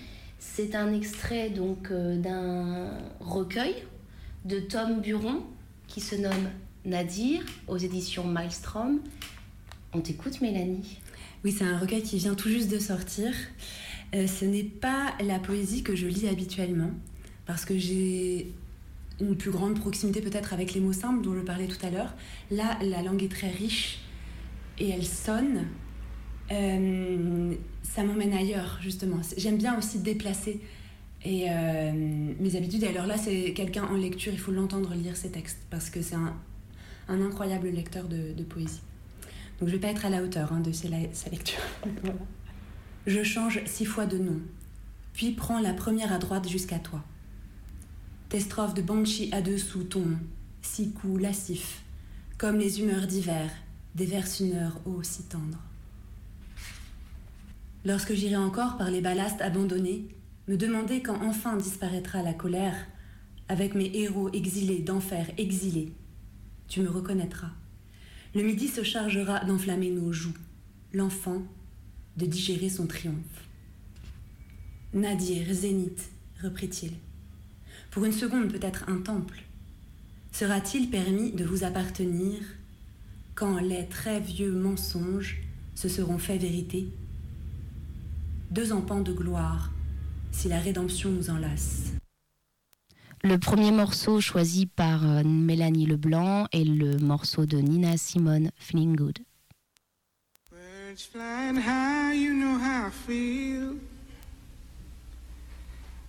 C'est 0.44 0.74
un 0.74 0.92
extrait 0.92 1.50
donc 1.50 1.90
euh, 1.92 2.18
d'un 2.18 2.90
recueil 3.20 3.74
de 4.44 4.58
Tom 4.58 5.00
Buron 5.00 5.44
qui 5.86 6.00
se 6.00 6.16
nomme 6.16 6.50
Nadir 6.84 7.42
aux 7.68 7.78
éditions 7.78 8.24
Maelstrom. 8.24 9.00
On 9.94 10.00
t'écoute 10.00 10.40
Mélanie. 10.40 10.98
Oui, 11.44 11.52
c'est 11.52 11.64
un 11.64 11.78
recueil 11.78 12.02
qui 12.02 12.18
vient 12.18 12.34
tout 12.34 12.48
juste 12.48 12.70
de 12.70 12.80
sortir. 12.80 13.32
Euh, 14.14 14.26
ce 14.26 14.44
n'est 14.44 14.64
pas 14.64 15.14
la 15.24 15.38
poésie 15.38 15.84
que 15.84 15.94
je 15.94 16.08
lis 16.08 16.28
habituellement 16.28 16.90
parce 17.46 17.64
que 17.64 17.78
j'ai 17.78 18.52
une 19.20 19.36
plus 19.36 19.52
grande 19.52 19.78
proximité 19.78 20.20
peut-être 20.20 20.52
avec 20.52 20.74
les 20.74 20.80
mots 20.80 20.92
simples 20.92 21.22
dont 21.22 21.34
je 21.34 21.40
parlais 21.40 21.68
tout 21.68 21.86
à 21.86 21.90
l'heure. 21.90 22.14
Là, 22.50 22.78
la 22.82 23.00
langue 23.02 23.22
est 23.22 23.32
très 23.32 23.48
riche 23.48 24.00
et 24.78 24.90
elle 24.90 25.06
sonne. 25.06 25.66
Euh, 26.52 27.54
ça 27.82 28.04
m'emmène 28.04 28.32
ailleurs, 28.32 28.78
justement. 28.80 29.20
J'aime 29.36 29.56
bien 29.56 29.76
aussi 29.78 29.98
déplacer 30.00 30.60
et, 31.24 31.46
euh, 31.48 31.92
mes 32.38 32.56
habitudes. 32.56 32.84
Alors 32.84 33.06
là, 33.06 33.16
c'est 33.16 33.52
quelqu'un 33.52 33.84
en 33.84 33.96
lecture, 33.96 34.32
il 34.32 34.38
faut 34.38 34.52
l'entendre 34.52 34.94
lire 34.94 35.16
ses 35.16 35.30
textes, 35.30 35.60
parce 35.70 35.90
que 35.90 36.02
c'est 36.02 36.16
un, 36.16 36.34
incroyable 37.08 37.68
lecteur 37.68 38.04
de, 38.08 38.42
poésie. 38.44 38.80
Donc 39.60 39.68
je 39.68 39.74
vais 39.74 39.80
pas 39.80 39.88
être 39.88 40.04
à 40.06 40.10
la 40.10 40.22
hauteur 40.22 40.52
hein, 40.52 40.60
de 40.60 40.72
sa 40.72 40.88
lecture. 41.30 41.60
Je 43.06 43.24
change 43.24 43.60
six 43.66 43.84
fois 43.84 44.06
de 44.06 44.16
nom, 44.16 44.40
puis 45.12 45.32
prends 45.32 45.58
la 45.58 45.74
première 45.74 46.12
à 46.12 46.18
droite 46.18 46.48
jusqu'à 46.48 46.78
toi. 46.78 47.02
Tes 48.28 48.38
strophes 48.38 48.74
de 48.74 48.82
Banshee 48.82 49.28
à 49.32 49.42
dessous 49.42 49.82
tombent, 49.82 50.18
six 50.62 50.92
coups 50.92 51.20
lascifs, 51.20 51.82
comme 52.38 52.58
les 52.58 52.80
humeurs 52.80 53.08
d'hiver, 53.08 53.50
déversent 53.96 54.38
une 54.38 54.54
heure 54.54 54.80
ô 54.86 55.02
si 55.02 55.24
tendre. 55.24 55.58
Lorsque 57.84 58.14
j'irai 58.14 58.36
encore 58.36 58.76
par 58.76 58.90
les 58.90 59.00
ballastes 59.00 59.40
abandonnés, 59.40 60.08
me 60.46 60.56
demander 60.56 61.02
quand 61.02 61.20
enfin 61.22 61.56
disparaîtra 61.56 62.22
la 62.22 62.32
colère, 62.34 62.86
avec 63.48 63.74
mes 63.74 63.90
héros 63.94 64.30
exilés 64.32 64.78
d'enfer 64.78 65.30
exilés, 65.36 65.92
tu 66.68 66.80
me 66.80 66.88
reconnaîtras. 66.88 67.50
Le 68.34 68.42
midi 68.42 68.68
se 68.68 68.82
chargera 68.82 69.44
d'enflammer 69.44 69.90
nos 69.90 70.12
joues, 70.12 70.32
l'enfant 70.92 71.42
de 72.16 72.26
digérer 72.26 72.68
son 72.68 72.86
triomphe. 72.86 73.48
Nadir, 74.94 75.52
zénith, 75.52 76.10
reprit-il. 76.42 76.92
Pour 77.90 78.04
une 78.04 78.12
seconde 78.12 78.50
peut-être 78.50 78.88
un 78.88 78.98
temple. 78.98 79.42
Sera-t-il 80.30 80.88
permis 80.88 81.32
de 81.32 81.44
vous 81.44 81.64
appartenir 81.64 82.38
quand 83.34 83.58
les 83.58 83.86
très 83.86 84.20
vieux 84.20 84.52
mensonges 84.52 85.42
se 85.74 85.88
seront 85.88 86.18
faits 86.18 86.40
vérité? 86.40 86.88
Deux 88.52 88.72
empans 88.72 89.00
de 89.00 89.12
gloire, 89.12 89.70
si 90.30 90.48
la 90.48 90.58
rédemption 90.58 91.10
nous 91.10 91.30
enlace. 91.30 91.92
Le 93.24 93.38
premier 93.38 93.70
morceau 93.70 94.20
choisi 94.20 94.66
par 94.66 95.04
euh, 95.04 95.22
Mélanie 95.24 95.86
Leblanc 95.86 96.46
est 96.52 96.64
le 96.64 96.98
morceau 96.98 97.46
de 97.46 97.58
Nina 97.58 97.96
Simone, 97.96 98.50
Feeling 98.56 98.96
Good. 98.96 99.20
Birds 100.50 101.08
flying 101.10 101.56
high, 101.56 102.14
you 102.14 102.34
know 102.34 102.58
how 102.58 102.88
I 102.88 102.90
feel. 102.90 103.76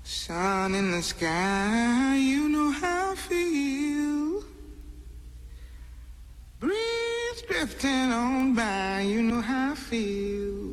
Sun 0.04 0.74
in 0.76 0.92
the 0.92 1.02
sky, 1.02 2.18
you 2.18 2.50
know 2.50 2.72
how 2.72 3.14
I 3.14 3.16
feel. 3.16 4.44
Breeze 6.60 7.44
drifting 7.48 8.12
on 8.12 8.54
by, 8.54 9.02
you 9.02 9.22
know 9.22 9.42
how 9.42 9.72
I 9.72 9.76
feel. 9.76 10.73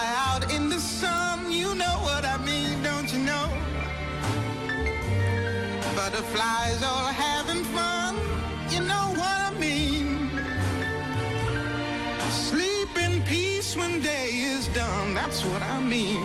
when 13.75 14.01
day 14.01 14.29
is 14.31 14.67
done, 14.69 15.13
that's 15.13 15.45
what 15.45 15.61
I 15.61 15.79
mean. 15.81 16.23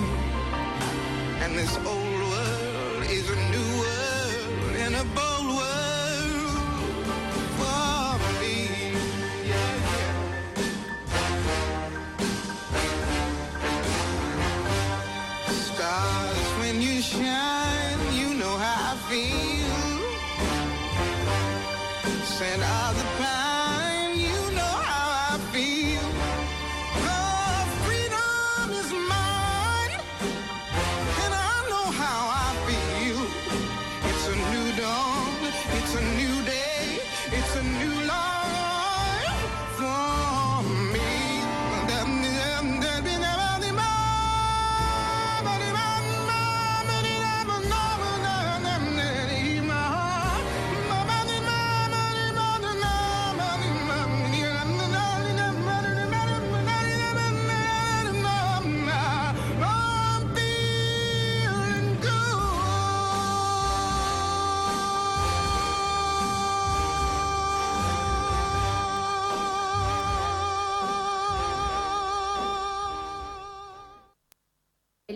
And 1.43 1.55
this 1.57 1.77
old 1.87 2.16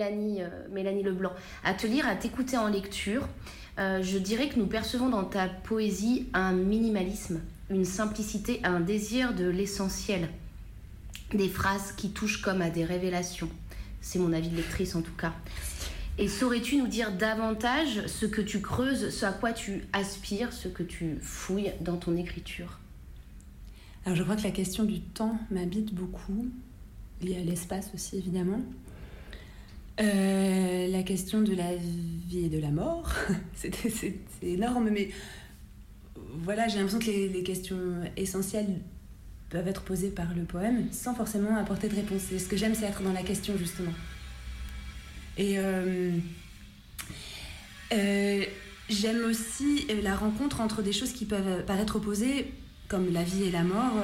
Mélanie, 0.00 0.42
euh, 0.42 0.48
Mélanie 0.72 1.02
Leblanc, 1.02 1.32
à 1.62 1.74
te 1.74 1.86
lire, 1.86 2.08
à 2.08 2.16
t'écouter 2.16 2.56
en 2.56 2.68
lecture, 2.68 3.28
euh, 3.78 4.02
je 4.02 4.16
dirais 4.16 4.48
que 4.48 4.58
nous 4.58 4.66
percevons 4.66 5.10
dans 5.10 5.24
ta 5.24 5.46
poésie 5.46 6.26
un 6.32 6.52
minimalisme, 6.52 7.40
une 7.68 7.84
simplicité, 7.84 8.60
un 8.64 8.80
désir 8.80 9.34
de 9.34 9.44
l'essentiel, 9.44 10.28
des 11.34 11.48
phrases 11.48 11.92
qui 11.92 12.12
touchent 12.12 12.40
comme 12.40 12.62
à 12.62 12.70
des 12.70 12.84
révélations. 12.84 13.50
C'est 14.00 14.18
mon 14.18 14.32
avis 14.32 14.48
de 14.48 14.56
lectrice 14.56 14.96
en 14.96 15.02
tout 15.02 15.14
cas. 15.18 15.34
Et 16.16 16.28
saurais-tu 16.28 16.76
nous 16.76 16.88
dire 16.88 17.12
davantage 17.12 18.06
ce 18.06 18.24
que 18.24 18.40
tu 18.40 18.60
creuses, 18.60 19.10
ce 19.10 19.26
à 19.26 19.32
quoi 19.32 19.52
tu 19.52 19.84
aspires, 19.92 20.54
ce 20.54 20.68
que 20.68 20.82
tu 20.82 21.18
fouilles 21.20 21.72
dans 21.82 21.98
ton 21.98 22.16
écriture? 22.16 22.80
Alors 24.06 24.16
je 24.16 24.22
crois 24.22 24.36
que 24.36 24.44
la 24.44 24.50
question 24.50 24.84
du 24.84 25.00
temps 25.00 25.38
m'habite 25.50 25.94
beaucoup, 25.94 26.46
liée 27.20 27.36
à 27.36 27.44
l'espace 27.44 27.90
aussi 27.94 28.16
évidemment. 28.16 28.62
Euh, 30.00 30.88
la 30.88 31.02
question 31.02 31.42
de 31.42 31.54
la 31.54 31.74
vie 31.76 32.46
et 32.46 32.48
de 32.48 32.58
la 32.58 32.70
mort, 32.70 33.10
c'est 33.54 34.14
énorme, 34.42 34.88
mais 34.90 35.10
voilà, 36.42 36.68
j'ai 36.68 36.78
l'impression 36.78 36.98
que 36.98 37.10
les, 37.10 37.42
questions 37.42 37.76
essentielles 38.16 38.80
peuvent 39.50 39.68
être 39.68 39.82
posées 39.82 40.10
par 40.10 40.32
le 40.34 40.44
poème 40.44 40.86
sans 40.92 41.14
forcément 41.14 41.56
apporter 41.56 41.88
de 41.88 41.96
réponse. 41.96 42.32
Et 42.32 42.38
ce 42.38 42.48
que 42.48 42.56
j'aime, 42.56 42.74
c'est 42.74 42.86
être 42.86 43.02
dans 43.02 43.12
la 43.12 43.22
question 43.22 43.56
justement. 43.58 43.92
Et 45.36 45.58
euh, 45.58 46.12
euh, 47.92 48.44
j'aime 48.88 49.24
aussi 49.24 49.86
la 50.02 50.16
rencontre 50.16 50.60
entre 50.60 50.82
des 50.82 50.92
choses 50.92 51.12
qui 51.12 51.26
peuvent 51.26 51.64
paraître 51.66 51.96
opposées, 51.96 52.52
comme 52.88 53.12
la 53.12 53.22
vie 53.22 53.44
et 53.44 53.50
la 53.50 53.64
mort, 53.64 53.96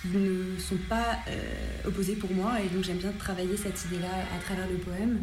qui 0.00 0.08
ne 0.08 0.58
sont 0.58 0.78
pas 0.88 1.18
euh, 1.28 1.88
opposées 1.88 2.16
pour 2.16 2.32
moi. 2.32 2.60
Et 2.60 2.68
donc 2.74 2.84
j'aime 2.84 2.98
bien 2.98 3.12
travailler 3.12 3.56
cette 3.56 3.84
idée-là 3.86 4.12
à 4.34 4.38
travers 4.42 4.68
le 4.68 4.76
poème. 4.76 5.18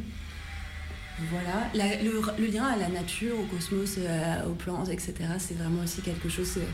Voilà. 1.19 1.69
Le, 1.73 2.51
lien 2.51 2.65
à 2.65 2.77
la 2.77 2.89
nature, 2.89 3.39
au 3.39 3.43
cosmos, 3.43 3.97
euh, 3.99 4.45
aux 4.45 4.55
plantes, 4.55 4.89
etc., 4.89 5.13
c'est 5.37 5.57
vraiment 5.57 5.83
aussi 5.83 6.01
quelque 6.01 6.29
chose. 6.29 6.57
euh, 6.57 6.65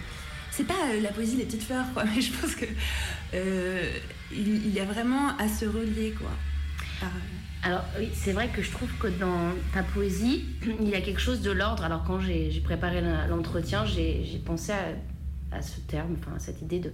c'est 0.51 0.65
pas 0.65 0.73
euh, 0.91 1.01
la 1.01 1.12
poésie 1.12 1.35
des 1.35 1.43
petites 1.45 1.63
fleurs, 1.63 1.85
quoi, 1.93 2.03
mais 2.15 2.21
je 2.21 2.31
pense 2.33 2.55
que 2.55 2.65
il, 4.31 4.65
il 4.67 4.73
y 4.73 4.79
a 4.79 4.85
vraiment 4.85 5.38
à 5.38 5.47
se 5.47 5.65
relier, 5.65 6.13
quoi. 6.17 6.31
Alors 7.62 7.83
oui, 7.97 8.09
c'est 8.13 8.31
vrai 8.31 8.47
que 8.47 8.62
je 8.62 8.71
trouve 8.71 8.89
que 8.99 9.07
dans 9.07 9.51
ta 9.73 9.83
poésie, 9.83 10.45
il 10.79 10.88
y 10.88 10.95
a 10.95 11.01
quelque 11.01 11.19
chose 11.19 11.41
de 11.41 11.51
l'ordre. 11.51 11.83
Alors 11.83 12.03
quand 12.05 12.21
j'ai 12.21 12.62
préparé 12.63 13.01
l'entretien, 13.29 13.85
j'ai 13.85 14.41
pensé 14.45 14.71
à, 14.71 15.57
à 15.57 15.62
ce 15.62 15.81
terme, 15.81 16.15
enfin 16.19 16.35
à 16.38 16.39
cette 16.39 16.62
idée 16.62 16.79
de... 16.79 16.93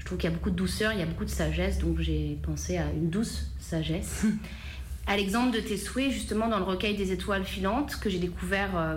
Je 0.00 0.06
trouve 0.06 0.18
qu'il 0.18 0.28
y 0.28 0.32
a 0.32 0.34
beaucoup 0.34 0.50
de 0.50 0.56
douceur, 0.56 0.92
il 0.92 0.98
y 0.98 1.02
a 1.02 1.06
beaucoup 1.06 1.26
de 1.26 1.30
sagesse, 1.30 1.78
donc 1.78 2.00
j'ai 2.00 2.38
pensé 2.42 2.78
à 2.78 2.90
une 2.90 3.10
douce 3.10 3.52
sagesse. 3.60 4.24
à 5.06 5.16
l'exemple 5.16 5.54
de 5.54 5.60
tes 5.60 5.76
souhaits, 5.76 6.10
justement 6.10 6.48
dans 6.48 6.58
le 6.58 6.64
recueil 6.64 6.96
des 6.96 7.12
étoiles 7.12 7.44
filantes, 7.44 7.96
que 8.00 8.08
j'ai 8.08 8.18
découvert 8.18 8.76
euh, 8.76 8.96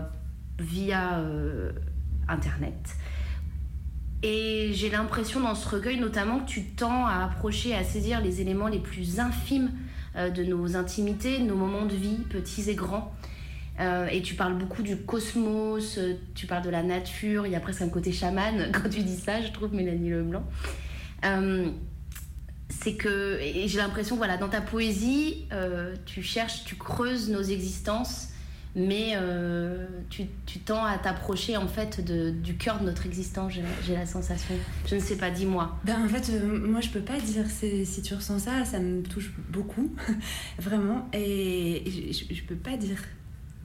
via 0.60 1.20
euh, 1.20 1.72
Internet. 2.30 2.96
Et 4.24 4.72
j'ai 4.72 4.90
l'impression 4.90 5.42
dans 5.42 5.56
ce 5.56 5.68
recueil 5.68 6.00
notamment 6.00 6.40
que 6.40 6.48
tu 6.48 6.64
tends 6.64 7.06
à 7.06 7.26
approcher, 7.26 7.76
à 7.76 7.84
saisir 7.84 8.22
les 8.22 8.40
éléments 8.40 8.70
les 8.70 8.80
plus 8.80 9.20
infimes 9.20 9.72
euh, 10.16 10.30
de 10.30 10.44
nos 10.46 10.78
intimités, 10.78 11.40
de 11.40 11.44
nos 11.44 11.56
moments 11.56 11.86
de 11.86 11.96
vie, 11.96 12.20
petits 12.30 12.70
et 12.70 12.76
grands. 12.76 13.14
Euh, 13.82 14.08
et 14.08 14.22
tu 14.22 14.36
parles 14.36 14.58
beaucoup 14.58 14.84
du 14.84 14.96
cosmos, 14.96 16.00
tu 16.36 16.48
parles 16.48 16.64
de 16.64 16.70
la 16.70 16.84
nature, 16.84 17.46
il 17.46 17.52
y 17.52 17.56
a 17.56 17.60
presque 17.60 17.82
un 17.82 17.90
côté 17.90 18.14
chaman 18.14 18.70
quand 18.74 18.88
tu 18.90 19.02
dis 19.02 19.18
ça, 19.18 19.42
je 19.42 19.52
trouve, 19.52 19.74
Mélanie 19.74 20.12
Leblanc. 20.12 20.44
Euh, 21.24 21.70
c'est 22.70 22.96
que, 22.96 23.40
et 23.40 23.68
j'ai 23.68 23.78
l'impression, 23.78 24.16
voilà, 24.16 24.38
dans 24.38 24.50
ta 24.50 24.62
poésie, 24.62 25.46
euh, 25.52 25.96
tu 26.06 26.24
cherches, 26.24 26.64
tu 26.66 26.76
creuses 26.76 27.30
nos 27.30 27.42
existences, 27.42 28.30
mais 28.76 29.12
euh, 29.16 29.86
tu, 30.10 30.28
tends 30.66 30.84
à 30.84 30.98
t'approcher 30.98 31.56
en 31.56 31.68
fait 31.68 32.02
du 32.02 32.58
cœur 32.58 32.80
de 32.80 32.86
notre 32.86 33.06
existence, 33.06 33.54
j'ai 33.86 33.94
la 33.94 34.08
sensation. 34.08 34.56
Je 34.88 34.96
ne 34.96 35.00
sais 35.00 35.18
pas, 35.18 35.30
dis-moi. 35.30 35.78
Ben, 35.86 36.04
en 36.04 36.08
fait, 36.08 36.32
moi, 36.44 36.82
je 36.82 36.90
peux 36.90 37.02
pas 37.02 37.20
dire 37.20 37.46
si 37.50 38.02
tu 38.02 38.16
ressens 38.16 38.40
ça, 38.40 38.66
ça 38.66 38.80
me 38.80 39.04
touche 39.04 39.32
beaucoup, 39.50 39.94
vraiment. 40.60 41.08
Et 41.14 41.84
je, 42.12 42.34
je, 42.34 42.44
peux 42.44 42.56
pas 42.56 42.76
dire. 42.76 42.98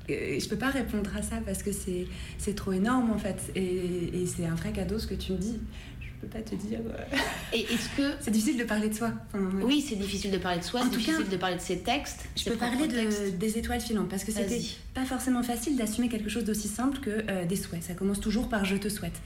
Je 0.09 0.47
peux 0.49 0.57
pas 0.57 0.71
répondre 0.71 1.11
à 1.17 1.23
ça 1.23 1.37
parce 1.45 1.63
que 1.63 1.73
c'est 1.73 2.07
c'est 2.37 2.55
trop 2.55 2.73
énorme 2.73 3.11
en 3.11 3.19
fait. 3.19 3.51
Et 3.55 4.25
c'est 4.27 4.47
un 4.47 4.55
vrai 4.55 4.73
cadeau 4.73 4.99
ce 4.99 5.07
que 5.07 5.15
tu 5.15 5.33
me 5.33 5.39
dis. 5.39 5.59
Je 6.21 6.27
peux 6.27 6.33
pas 6.39 6.43
te 6.43 6.55
dire. 6.57 6.81
euh, 6.85 7.17
Et 7.53 7.61
est-ce 7.63 7.89
que. 7.97 8.15
C'est 8.21 8.31
difficile 8.31 8.59
de 8.59 8.65
parler 8.65 8.89
de 8.89 8.95
soi. 8.95 9.13
Enfin, 9.33 9.45
ouais. 9.57 9.63
Oui, 9.65 9.85
c'est 9.89 9.95
difficile 9.97 10.31
de 10.33 10.39
parler 10.39 10.59
de 10.59 10.65
soi, 10.65 10.81
En 10.81 10.85
c'est 10.85 10.91
tout 10.91 10.97
difficile 10.97 11.25
cas, 11.25 11.31
de 11.31 11.37
parler 11.37 11.57
de 11.57 11.61
ses 11.61 11.79
textes. 11.79 12.25
Je 12.37 12.43
ses 12.43 12.51
peux 12.51 12.57
parler 12.57 12.89
de- 12.89 13.31
des 13.37 13.59
étoiles 13.59 13.81
filantes 13.81 14.09
parce 14.09 14.25
que 14.25 14.33
c'était 14.33 14.61
pas 14.95 15.05
forcément 15.05 15.43
facile 15.43 15.77
d'assumer 15.77 16.09
quelque 16.09 16.29
chose 16.29 16.45
d'aussi 16.45 16.69
simple 16.69 16.99
que 16.99 17.11
euh, 17.29 17.45
des 17.45 17.57
souhaits. 17.57 17.83
Ça 17.85 17.95
commence 17.95 18.21
toujours 18.21 18.49
par 18.49 18.65
je 18.65 18.77
te 18.77 18.89
souhaite. 18.89 19.21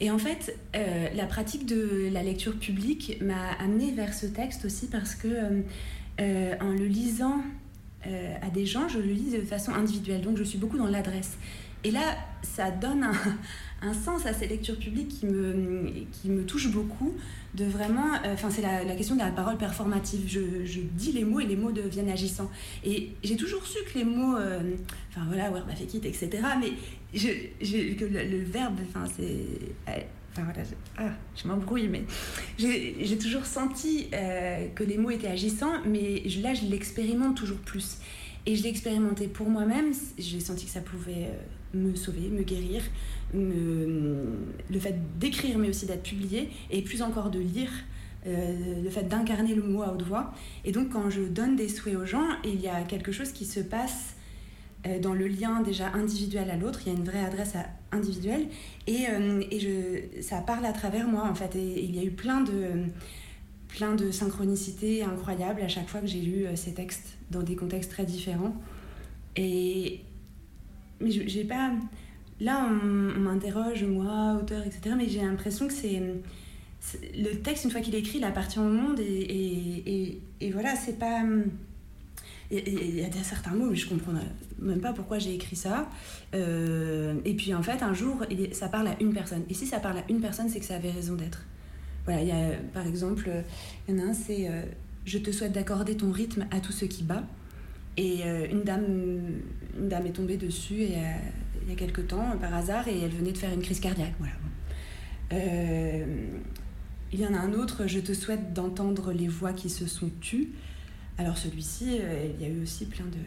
Et 0.00 0.10
en 0.12 0.18
fait, 0.18 0.54
euh, 0.76 1.08
la 1.14 1.24
pratique 1.26 1.66
de 1.66 2.08
la 2.12 2.22
lecture 2.22 2.56
publique 2.56 3.18
m'a 3.20 3.52
amené 3.58 3.90
vers 3.92 4.14
ce 4.14 4.26
texte 4.26 4.64
aussi 4.64 4.86
parce 4.86 5.14
que 5.16 5.28
euh, 6.20 6.54
en 6.60 6.70
le 6.70 6.86
lisant 6.86 7.42
à 8.42 8.48
des 8.48 8.64
gens, 8.64 8.88
je 8.88 8.98
le 9.00 9.12
lis 9.12 9.32
de 9.32 9.40
façon 9.42 9.72
individuelle. 9.72 10.22
Donc 10.22 10.36
je 10.38 10.44
suis 10.44 10.56
beaucoup 10.56 10.78
dans 10.78 10.86
l'adresse. 10.86 11.32
Et 11.84 11.90
là, 11.90 12.16
ça 12.42 12.70
donne 12.70 13.02
un, 13.04 13.12
un 13.80 13.94
sens 13.94 14.26
à 14.26 14.32
ces 14.32 14.46
lectures 14.46 14.78
publiques 14.78 15.08
qui 15.08 15.26
me, 15.26 15.84
qui 16.12 16.28
me 16.28 16.44
touche 16.44 16.70
beaucoup. 16.70 17.14
De 17.54 17.64
vraiment, 17.64 18.14
euh, 18.24 18.34
c'est 18.50 18.60
la, 18.60 18.84
la 18.84 18.94
question 18.94 19.14
de 19.14 19.20
la 19.20 19.30
parole 19.30 19.56
performative. 19.56 20.24
Je, 20.26 20.64
je 20.64 20.80
dis 20.80 21.12
les 21.12 21.24
mots 21.24 21.40
et 21.40 21.46
les 21.46 21.56
mots 21.56 21.72
deviennent 21.72 22.10
agissants. 22.10 22.50
Et 22.84 23.10
j'ai 23.22 23.36
toujours 23.36 23.66
su 23.66 23.78
que 23.84 23.98
les 23.98 24.04
mots, 24.04 24.36
euh, 24.36 24.60
enfin 25.10 25.22
voilà, 25.26 25.50
verbe 25.50 25.68
affectif, 25.70 26.04
etc. 26.04 26.28
Mais 26.60 26.72
je, 27.14 27.94
que 27.94 28.04
le, 28.04 28.42
verbe, 28.44 28.78
enfin 28.88 29.04
c'est, 29.16 29.22
euh, 29.22 30.00
enfin 30.32 30.42
voilà, 30.44 30.64
je, 30.64 30.74
ah, 30.98 31.10
je 31.34 31.48
m'embrouille, 31.48 31.88
mais 31.88 32.04
j'ai 32.58 33.18
toujours 33.18 33.46
senti 33.46 34.08
euh, 34.12 34.66
que 34.74 34.84
les 34.84 34.98
mots 34.98 35.10
étaient 35.10 35.28
agissants, 35.28 35.82
mais 35.86 36.22
là 36.42 36.54
je 36.54 36.66
l'expérimente 36.66 37.36
toujours 37.36 37.58
plus. 37.58 37.98
Et 38.46 38.56
je 38.56 38.62
l'ai 38.62 38.70
expérimenté 38.70 39.28
pour 39.28 39.50
moi-même. 39.50 39.92
J'ai 40.16 40.40
senti 40.40 40.64
que 40.64 40.70
ça 40.70 40.80
pouvait 40.80 41.28
euh, 41.28 41.78
me 41.78 41.94
sauver, 41.94 42.28
me 42.28 42.42
guérir, 42.42 42.82
le 43.34 44.78
fait 44.80 44.96
d'écrire, 45.18 45.58
mais 45.58 45.68
aussi 45.68 45.86
d'être 45.86 46.02
publié, 46.02 46.50
et 46.70 46.82
plus 46.82 47.02
encore 47.02 47.30
de 47.30 47.38
lire. 47.38 47.70
euh, 48.26 48.82
le 48.82 48.90
fait 48.90 49.04
d'incarner 49.04 49.54
le 49.54 49.62
mot 49.62 49.82
à 49.82 49.92
haute 49.92 50.02
voix. 50.02 50.32
Et 50.64 50.72
donc, 50.72 50.90
quand 50.90 51.10
je 51.10 51.22
donne 51.22 51.56
des 51.56 51.68
souhaits 51.68 51.96
aux 51.96 52.06
gens, 52.06 52.26
il 52.44 52.60
y 52.60 52.68
a 52.68 52.82
quelque 52.82 53.12
chose 53.12 53.32
qui 53.32 53.44
se 53.44 53.60
passe 53.60 54.14
euh, 54.86 54.98
dans 54.98 55.14
le 55.14 55.28
lien 55.28 55.62
déjà 55.62 55.92
individuel 55.92 56.50
à 56.50 56.56
l'autre. 56.56 56.80
Il 56.84 56.92
y 56.92 56.96
a 56.96 56.98
une 56.98 57.04
vraie 57.04 57.24
adresse 57.24 57.54
individuelle. 57.92 58.48
Et, 58.86 59.06
euh, 59.08 59.42
et 59.50 59.60
je, 59.60 60.22
ça 60.22 60.40
parle 60.40 60.66
à 60.66 60.72
travers 60.72 61.06
moi, 61.06 61.28
en 61.28 61.34
fait. 61.34 61.54
Et, 61.56 61.84
il 61.84 61.94
y 61.94 62.00
a 62.00 62.04
eu 62.04 62.10
plein 62.10 62.40
de, 62.40 62.84
plein 63.68 63.94
de 63.94 64.10
synchronicités 64.10 65.02
incroyables 65.02 65.62
à 65.62 65.68
chaque 65.68 65.88
fois 65.88 66.00
que 66.00 66.06
j'ai 66.06 66.20
lu 66.20 66.46
ces 66.54 66.74
textes 66.74 67.16
dans 67.30 67.42
des 67.42 67.56
contextes 67.56 67.90
très 67.90 68.04
différents. 68.04 68.54
Et. 69.36 70.00
Mais 71.00 71.12
j'ai 71.12 71.44
pas. 71.44 71.70
Là, 72.40 72.68
on, 72.70 73.18
m'interroge, 73.20 73.84
moi, 73.84 74.38
auteur, 74.40 74.64
etc. 74.64 74.94
Mais 74.96 75.08
j'ai 75.08 75.20
l'impression 75.22 75.66
que 75.66 75.72
c'est. 75.72 76.00
Le 77.16 77.34
texte, 77.40 77.64
une 77.64 77.70
fois 77.70 77.80
qu'il 77.80 77.94
est 77.94 77.98
écrit, 77.98 78.18
il 78.18 78.24
appartient 78.24 78.58
au 78.60 78.62
monde. 78.62 79.00
Et, 79.00 79.04
et, 79.04 79.82
et, 79.86 80.22
et 80.40 80.50
voilà, 80.52 80.76
c'est 80.76 80.98
pas. 80.98 81.22
Il 82.50 82.94
y 82.96 83.04
a- 83.04 83.12
certains 83.22 83.50
mots, 83.50 83.66
mais 83.68 83.76
je 83.76 83.88
comprends 83.88 84.12
même 84.58 84.80
pas 84.80 84.92
pourquoi 84.92 85.18
j'ai 85.18 85.34
écrit 85.34 85.56
ça. 85.56 85.88
Euh, 86.34 87.14
et 87.24 87.34
puis 87.34 87.52
en 87.54 87.62
fait, 87.62 87.82
un 87.82 87.92
jour, 87.92 88.24
ça 88.52 88.68
parle 88.68 88.88
à 88.88 88.96
une 89.00 89.12
personne. 89.12 89.42
Et 89.50 89.54
si 89.54 89.66
ça 89.66 89.80
parle 89.80 89.98
à 89.98 90.04
une 90.08 90.20
personne, 90.20 90.48
c'est 90.48 90.60
que 90.60 90.64
ça 90.64 90.76
avait 90.76 90.90
raison 90.90 91.14
d'être. 91.14 91.44
Voilà, 92.04 92.22
il 92.22 92.28
y 92.28 92.32
a 92.32 92.52
par 92.72 92.86
exemple, 92.86 93.30
il 93.86 93.94
y 93.96 94.00
en 94.00 94.06
a 94.06 94.10
un, 94.10 94.14
c'est 94.14 94.48
euh, 94.48 94.62
Je 95.04 95.18
te 95.18 95.30
souhaite 95.30 95.52
d'accorder 95.52 95.96
ton 95.96 96.10
rythme 96.10 96.46
à 96.50 96.60
tout 96.60 96.72
ce 96.72 96.86
qui 96.86 97.02
bat. 97.02 97.22
Et 97.98 98.20
euh, 98.24 98.46
une, 98.50 98.62
dame, 98.62 98.84
une 99.78 99.88
dame 99.88 100.06
est 100.06 100.12
tombée 100.12 100.36
dessus 100.36 100.82
et, 100.82 100.96
il 101.68 101.72
y 101.72 101.76
a 101.76 101.78
quelque 101.78 102.00
temps, 102.00 102.34
par 102.40 102.54
hasard, 102.54 102.88
et 102.88 102.98
elle 102.98 103.10
venait 103.10 103.32
de 103.32 103.36
faire 103.36 103.52
une 103.52 103.60
crise 103.60 103.78
cardiaque. 103.78 104.14
Voilà. 104.18 104.32
Euh, 105.34 106.06
il 107.12 107.20
y 107.20 107.26
en 107.26 107.34
a 107.34 107.38
un 107.38 107.52
autre, 107.52 107.86
Je 107.86 108.00
te 108.00 108.14
souhaite 108.14 108.54
d'entendre 108.54 109.12
les 109.12 109.28
voix 109.28 109.52
qui 109.52 109.68
se 109.68 109.86
sont 109.86 110.10
tues. 110.20 110.48
Alors 111.18 111.36
celui-ci, 111.36 111.98
euh, 112.00 112.30
il 112.34 112.46
y 112.46 112.50
a 112.50 112.52
eu 112.52 112.62
aussi 112.62 112.86
plein 112.86 113.04
de, 113.04 113.18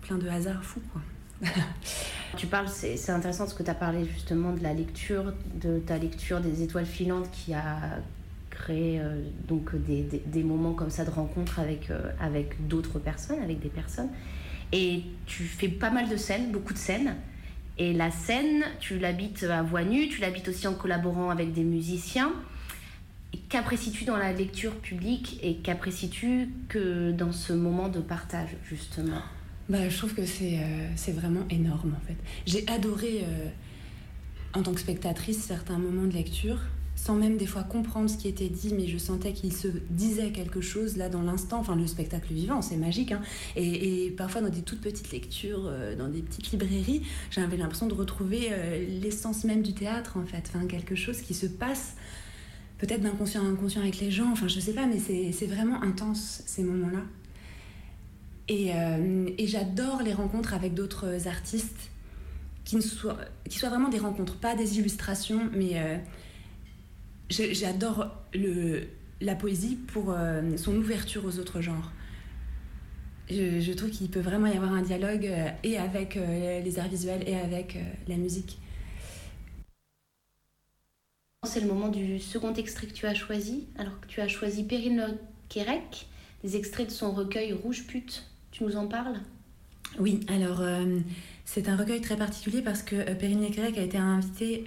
plein 0.00 0.16
de 0.16 0.28
hasards 0.28 0.64
fous. 0.64 0.80
Tu 2.36 2.48
parles, 2.48 2.68
c'est 2.68 3.10
intéressant 3.10 3.44
parce 3.44 3.54
que 3.54 3.62
tu 3.62 3.70
as 3.70 3.76
parlé 3.76 4.04
justement 4.04 4.52
de 4.52 4.60
la 4.60 4.74
lecture, 4.74 5.32
de 5.54 5.78
ta 5.78 5.98
lecture 5.98 6.40
des 6.40 6.62
étoiles 6.62 6.86
filantes 6.86 7.30
qui 7.30 7.54
a 7.54 8.00
créé 8.50 8.98
euh, 8.98 9.22
donc 9.46 9.70
des, 9.76 10.42
moments 10.42 10.72
comme 10.72 10.90
ça 10.90 11.04
de 11.04 11.10
rencontre 11.10 11.60
avec, 11.60 11.92
avec 12.20 12.66
d'autres 12.66 12.98
personnes, 12.98 13.40
avec 13.40 13.60
des 13.60 13.68
personnes. 13.68 14.08
Et 14.72 15.04
tu 15.26 15.44
fais 15.44 15.68
pas 15.68 15.90
mal 15.90 16.08
de 16.08 16.16
scènes, 16.16 16.50
beaucoup 16.50 16.72
de 16.72 16.78
scènes. 16.78 17.14
Et 17.78 17.92
la 17.92 18.10
scène, 18.10 18.64
tu 18.80 18.98
l'habites 18.98 19.42
à 19.44 19.62
voix 19.62 19.82
nue, 19.82 20.08
tu 20.08 20.20
l'habites 20.20 20.48
aussi 20.48 20.66
en 20.68 20.74
collaborant 20.74 21.30
avec 21.30 21.52
des 21.52 21.64
musiciens. 21.64 22.32
Qu'apprécies-tu 23.48 24.04
dans 24.04 24.16
la 24.16 24.32
lecture 24.32 24.74
publique 24.76 25.40
et 25.42 25.56
qu'apprécies-tu 25.56 26.50
que 26.68 27.10
dans 27.10 27.32
ce 27.32 27.52
moment 27.52 27.88
de 27.88 28.00
partage, 28.00 28.50
justement? 28.64 29.22
Bah, 29.68 29.88
je 29.88 29.96
trouve 29.96 30.14
que 30.14 30.26
c'est 30.26 30.58
euh, 30.58 30.88
c'est 30.94 31.12
vraiment 31.12 31.44
énorme 31.50 31.96
en 31.96 32.06
fait. 32.06 32.16
J'ai 32.46 32.68
adoré 32.68 33.22
euh, 33.22 33.48
en 34.52 34.62
tant 34.62 34.72
que 34.72 34.80
spectatrice 34.80 35.42
certains 35.42 35.78
moments 35.78 36.04
de 36.04 36.12
lecture, 36.12 36.58
sans 37.04 37.16
même 37.16 37.36
des 37.36 37.44
fois 37.44 37.64
comprendre 37.64 38.08
ce 38.08 38.16
qui 38.16 38.28
était 38.28 38.48
dit, 38.48 38.72
mais 38.72 38.88
je 38.88 38.96
sentais 38.96 39.34
qu'il 39.34 39.52
se 39.52 39.68
disait 39.90 40.30
quelque 40.32 40.62
chose 40.62 40.96
là 40.96 41.10
dans 41.10 41.20
l'instant. 41.20 41.58
Enfin, 41.58 41.76
le 41.76 41.86
spectacle 41.86 42.32
vivant, 42.32 42.62
c'est 42.62 42.78
magique. 42.78 43.12
hein. 43.12 43.20
Et, 43.56 44.10
parfois 44.16 44.40
dans 44.40 44.48
des 44.48 44.62
toutes 44.62 44.80
petites 44.80 45.12
lectures, 45.12 45.66
euh, 45.66 45.94
dans 45.96 46.08
des 46.08 46.22
petites 46.22 46.50
librairies, 46.52 47.02
j'avais 47.30 47.58
l'impression 47.58 47.88
de 47.88 47.92
retrouver 47.92 48.48
euh, 48.52 48.86
l'essence 49.02 49.44
même 49.44 49.60
du 49.60 49.74
théâtre 49.74 50.16
en 50.16 50.24
fait. 50.24 50.44
Enfin, 50.48 50.66
quelque 50.66 50.94
chose 50.94 51.20
qui 51.20 51.34
se 51.34 51.44
passe 51.44 51.94
peut-être 52.78 53.02
d'inconscient 53.02 53.44
à 53.44 53.48
inconscient 53.48 53.82
avec 53.82 54.00
les 54.00 54.10
gens. 54.10 54.32
Enfin, 54.32 54.48
je 54.48 54.58
sais 54.58 54.72
pas, 54.72 54.86
mais 54.86 54.98
c'est 54.98 55.46
vraiment 55.46 55.82
intense 55.82 56.42
ces 56.46 56.62
moments-là. 56.62 57.02
Et, 58.48 58.70
euh, 58.74 59.28
et 59.36 59.46
j'adore 59.46 60.00
les 60.02 60.14
rencontres 60.14 60.54
avec 60.54 60.72
d'autres 60.72 61.28
artistes 61.28 61.90
qui, 62.64 62.76
ne 62.76 62.80
soient, 62.80 63.18
qui 63.46 63.58
soient 63.58 63.68
vraiment 63.68 63.90
des 63.90 63.98
rencontres, 63.98 64.38
pas 64.38 64.54
des 64.56 64.78
illustrations, 64.78 65.50
mais 65.54 66.00
j'adore 67.30 68.12
le, 68.34 68.84
la 69.20 69.34
poésie 69.34 69.76
pour 69.76 70.10
euh, 70.10 70.56
son 70.56 70.74
ouverture 70.76 71.24
aux 71.24 71.38
autres 71.38 71.60
genres. 71.60 71.92
Je, 73.30 73.60
je 73.60 73.72
trouve 73.72 73.90
qu'il 73.90 74.10
peut 74.10 74.20
vraiment 74.20 74.46
y 74.46 74.56
avoir 74.56 74.72
un 74.72 74.82
dialogue 74.82 75.26
euh, 75.26 75.48
et 75.62 75.78
avec 75.78 76.16
euh, 76.16 76.60
les 76.60 76.78
arts 76.78 76.88
visuels 76.88 77.26
et 77.26 77.36
avec 77.36 77.78
la 78.06 78.16
musique. 78.16 78.58
C'est 81.46 81.60
le 81.60 81.66
moment 81.66 81.88
du 81.88 82.18
second 82.18 82.54
extrait 82.54 82.86
que 82.86 82.92
tu 82.92 83.06
as 83.06 83.14
choisi. 83.14 83.66
Alors 83.78 84.00
que 84.00 84.06
tu 84.06 84.20
as 84.20 84.28
choisi 84.28 84.64
Perrine 84.64 84.96
Le 84.96 85.18
Quérec, 85.48 86.06
des 86.42 86.56
extraits 86.56 86.86
de 86.86 86.92
son 86.92 87.12
recueil 87.12 87.52
Rouge 87.52 87.86
Pute. 87.86 88.24
Tu 88.50 88.64
nous 88.64 88.76
en 88.76 88.86
parles? 88.86 89.20
Oui, 89.98 90.20
alors 90.28 90.62
c'est 91.44 91.68
un 91.68 91.76
recueil 91.76 92.00
très 92.00 92.16
particulier 92.16 92.62
parce 92.62 92.82
que 92.82 93.12
Perrine 93.14 93.42
Léquerec 93.42 93.76
a 93.78 93.82
été 93.82 93.98
invitée 93.98 94.64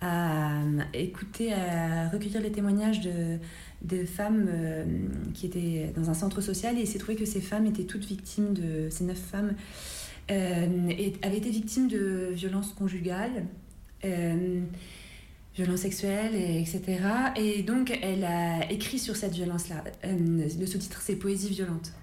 à 0.00 0.60
écouter, 0.92 1.52
à 1.52 2.08
recueillir 2.08 2.40
les 2.40 2.52
témoignages 2.52 3.00
de, 3.00 3.38
de 3.82 4.04
femmes 4.04 4.46
euh, 4.48 4.84
qui 5.34 5.46
étaient 5.46 5.92
dans 5.96 6.10
un 6.10 6.14
centre 6.14 6.40
social 6.40 6.76
et 6.78 6.82
il 6.82 6.86
s'est 6.86 6.98
trouvé 6.98 7.16
que 7.16 7.24
ces 7.24 7.40
femmes 7.40 7.66
étaient 7.66 7.84
toutes 7.84 8.04
victimes 8.04 8.52
de, 8.52 8.88
ces 8.90 9.04
neuf 9.04 9.18
femmes, 9.18 9.54
euh, 10.30 10.88
et 10.90 11.14
avaient 11.22 11.38
été 11.38 11.50
victimes 11.50 11.88
de 11.88 12.30
violences 12.32 12.72
conjugales. 12.72 13.46
euh, 14.04 14.60
violences 15.54 15.80
sexuelles, 15.80 16.34
et 16.34 16.60
etc. 16.60 17.00
Et 17.36 17.62
donc, 17.62 17.98
elle 18.02 18.24
a 18.24 18.70
écrit 18.70 18.98
sur 18.98 19.16
cette 19.16 19.32
violence-là. 19.32 19.84
Le 20.04 20.66
sous-titre, 20.66 21.00
c'est 21.00 21.16
Poésie 21.16 21.48
violente. 21.48 21.94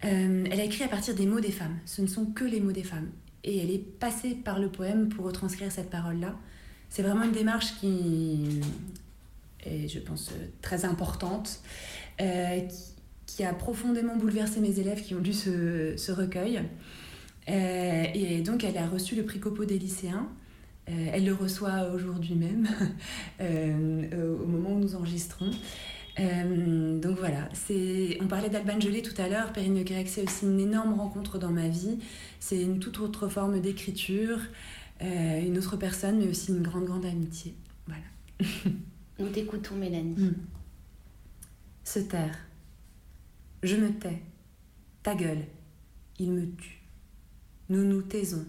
Elle 0.00 0.58
a 0.58 0.64
écrit 0.64 0.84
à 0.84 0.88
partir 0.88 1.14
des 1.14 1.26
mots 1.26 1.40
des 1.40 1.52
femmes. 1.52 1.76
Ce 1.84 2.00
ne 2.00 2.06
sont 2.06 2.24
que 2.24 2.44
les 2.44 2.60
mots 2.60 2.72
des 2.72 2.82
femmes. 2.82 3.10
Et 3.44 3.58
elle 3.58 3.70
est 3.70 3.78
passée 3.78 4.34
par 4.34 4.58
le 4.58 4.70
poème 4.70 5.10
pour 5.10 5.26
retranscrire 5.26 5.70
cette 5.70 5.90
parole-là. 5.90 6.34
C'est 6.90 7.02
vraiment 7.02 7.22
une 7.22 7.32
démarche 7.32 7.76
qui 7.78 8.60
est, 9.64 9.86
je 9.88 10.00
pense, 10.00 10.30
euh, 10.32 10.46
très 10.60 10.84
importante, 10.84 11.60
euh, 12.20 12.60
qui, 13.26 13.44
a 13.44 13.54
profondément 13.54 14.16
bouleversé 14.16 14.60
mes 14.60 14.80
élèves 14.80 15.02
qui 15.02 15.14
ont 15.14 15.20
lu 15.20 15.32
ce, 15.32 16.12
recueil. 16.12 16.60
Euh, 17.48 18.04
et 18.12 18.42
donc, 18.42 18.64
elle 18.64 18.76
a 18.76 18.86
reçu 18.86 19.14
le 19.14 19.24
prix 19.24 19.38
Copo 19.38 19.64
des 19.64 19.78
lycéens. 19.78 20.28
Elle 20.86 21.24
le 21.24 21.34
reçoit 21.34 21.92
aujourd'hui 21.94 22.34
même, 22.34 22.66
au 23.40 24.46
moment 24.46 24.72
où 24.72 24.80
nous 24.80 24.96
enregistrons. 24.96 25.50
Donc 26.18 27.16
voilà, 27.16 27.48
on 28.20 28.26
parlait 28.26 28.50
d'Alban 28.50 28.80
Gelé 28.80 29.00
tout 29.00 29.14
à 29.22 29.28
l'heure, 29.28 29.52
Perrine 29.52 29.78
Le 29.78 29.84
Quérec, 29.84 30.08
c'est 30.08 30.24
aussi 30.24 30.46
une 30.46 30.58
énorme 30.58 30.94
rencontre 30.94 31.38
dans 31.38 31.50
ma 31.50 31.68
vie. 31.68 32.00
C'est 32.40 32.60
une 32.60 32.80
toute 32.80 32.98
autre 32.98 33.28
forme 33.28 33.60
d'écriture, 33.60 34.40
euh, 35.02 35.40
une 35.46 35.58
autre 35.58 35.76
personne, 35.76 36.18
mais 36.18 36.28
aussi 36.28 36.52
une 36.52 36.62
grande, 36.62 36.84
grande 36.84 37.06
amitié. 37.06 37.54
Voilà. 37.86 38.04
Nous 39.18 39.28
t'écoutons, 39.28 39.76
Mélanie. 39.76 40.16
Mm. 40.16 40.34
Se 41.84 42.00
taire. 42.00 42.38
Je 43.62 43.76
me 43.76 43.92
tais. 43.98 44.22
Ta 45.02 45.14
gueule. 45.14 45.44
Il 46.18 46.32
me 46.32 46.46
tue. 46.56 46.80
Nous 47.68 47.84
nous 47.84 48.02
taisons. 48.02 48.44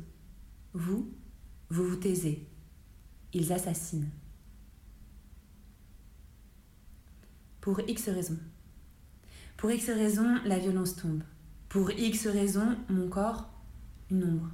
Vous, 0.73 1.09
vous 1.69 1.87
vous 1.87 1.95
taisez. 1.95 2.45
Ils 3.33 3.53
assassinent. 3.53 4.09
Pour 7.61 7.79
X 7.87 8.09
raisons. 8.09 8.39
Pour 9.57 9.71
X 9.71 9.89
raisons, 9.89 10.39
la 10.45 10.57
violence 10.57 10.95
tombe. 10.95 11.23
Pour 11.69 11.91
X 11.91 12.27
raisons, 12.27 12.75
mon 12.89 13.07
corps, 13.07 13.49
une 14.09 14.23
ombre. 14.23 14.49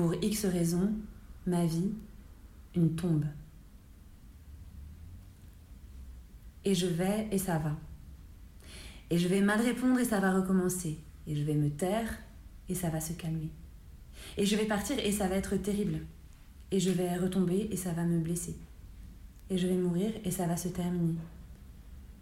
Pour 0.00 0.14
X 0.14 0.46
raisons, 0.46 0.94
ma 1.46 1.66
vie, 1.66 1.92
une 2.74 2.96
tombe. 2.96 3.26
Et 6.64 6.74
je 6.74 6.86
vais 6.86 7.28
et 7.30 7.36
ça 7.36 7.58
va. 7.58 7.76
Et 9.10 9.18
je 9.18 9.28
vais 9.28 9.42
mal 9.42 9.60
répondre 9.60 10.00
et 10.00 10.06
ça 10.06 10.18
va 10.18 10.32
recommencer. 10.32 10.96
Et 11.26 11.36
je 11.36 11.42
vais 11.42 11.52
me 11.52 11.68
taire 11.68 12.18
et 12.70 12.74
ça 12.74 12.88
va 12.88 12.98
se 12.98 13.12
calmer. 13.12 13.50
Et 14.38 14.46
je 14.46 14.56
vais 14.56 14.64
partir 14.64 14.98
et 14.98 15.12
ça 15.12 15.28
va 15.28 15.34
être 15.34 15.54
terrible. 15.56 15.98
Et 16.70 16.80
je 16.80 16.92
vais 16.92 17.18
retomber 17.18 17.68
et 17.70 17.76
ça 17.76 17.92
va 17.92 18.04
me 18.04 18.20
blesser. 18.20 18.56
Et 19.50 19.58
je 19.58 19.66
vais 19.66 19.76
mourir 19.76 20.12
et 20.24 20.30
ça 20.30 20.46
va 20.46 20.56
se 20.56 20.68
terminer. 20.68 21.18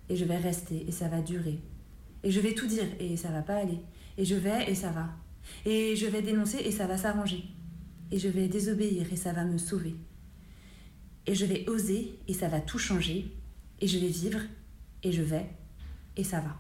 Et 0.08 0.16
je 0.16 0.24
vais 0.24 0.38
rester 0.38 0.84
et 0.88 0.90
ça 0.90 1.06
va 1.06 1.22
durer. 1.22 1.60
Et 2.24 2.32
je 2.32 2.40
vais 2.40 2.54
tout 2.54 2.66
dire 2.66 2.88
et 2.98 3.16
ça 3.16 3.28
va 3.28 3.42
pas 3.42 3.58
aller. 3.58 3.78
Et 4.16 4.24
je 4.24 4.34
vais 4.34 4.68
et 4.68 4.74
ça 4.74 4.90
va. 4.90 5.10
Et 5.64 5.94
je 5.94 6.06
vais 6.06 6.22
dénoncer 6.22 6.58
et 6.58 6.72
ça 6.72 6.88
va 6.88 6.96
s'arranger. 6.96 7.44
Et 8.10 8.18
je 8.18 8.28
vais 8.28 8.48
désobéir 8.48 9.12
et 9.12 9.16
ça 9.16 9.32
va 9.32 9.44
me 9.44 9.58
sauver. 9.58 9.94
Et 11.26 11.34
je 11.34 11.44
vais 11.44 11.68
oser 11.68 12.18
et 12.26 12.32
ça 12.32 12.48
va 12.48 12.60
tout 12.60 12.78
changer. 12.78 13.30
Et 13.80 13.86
je 13.86 13.98
vais 13.98 14.08
vivre 14.08 14.40
et 15.02 15.12
je 15.12 15.22
vais 15.22 15.46
et 16.16 16.24
ça 16.24 16.40
va. 16.40 16.56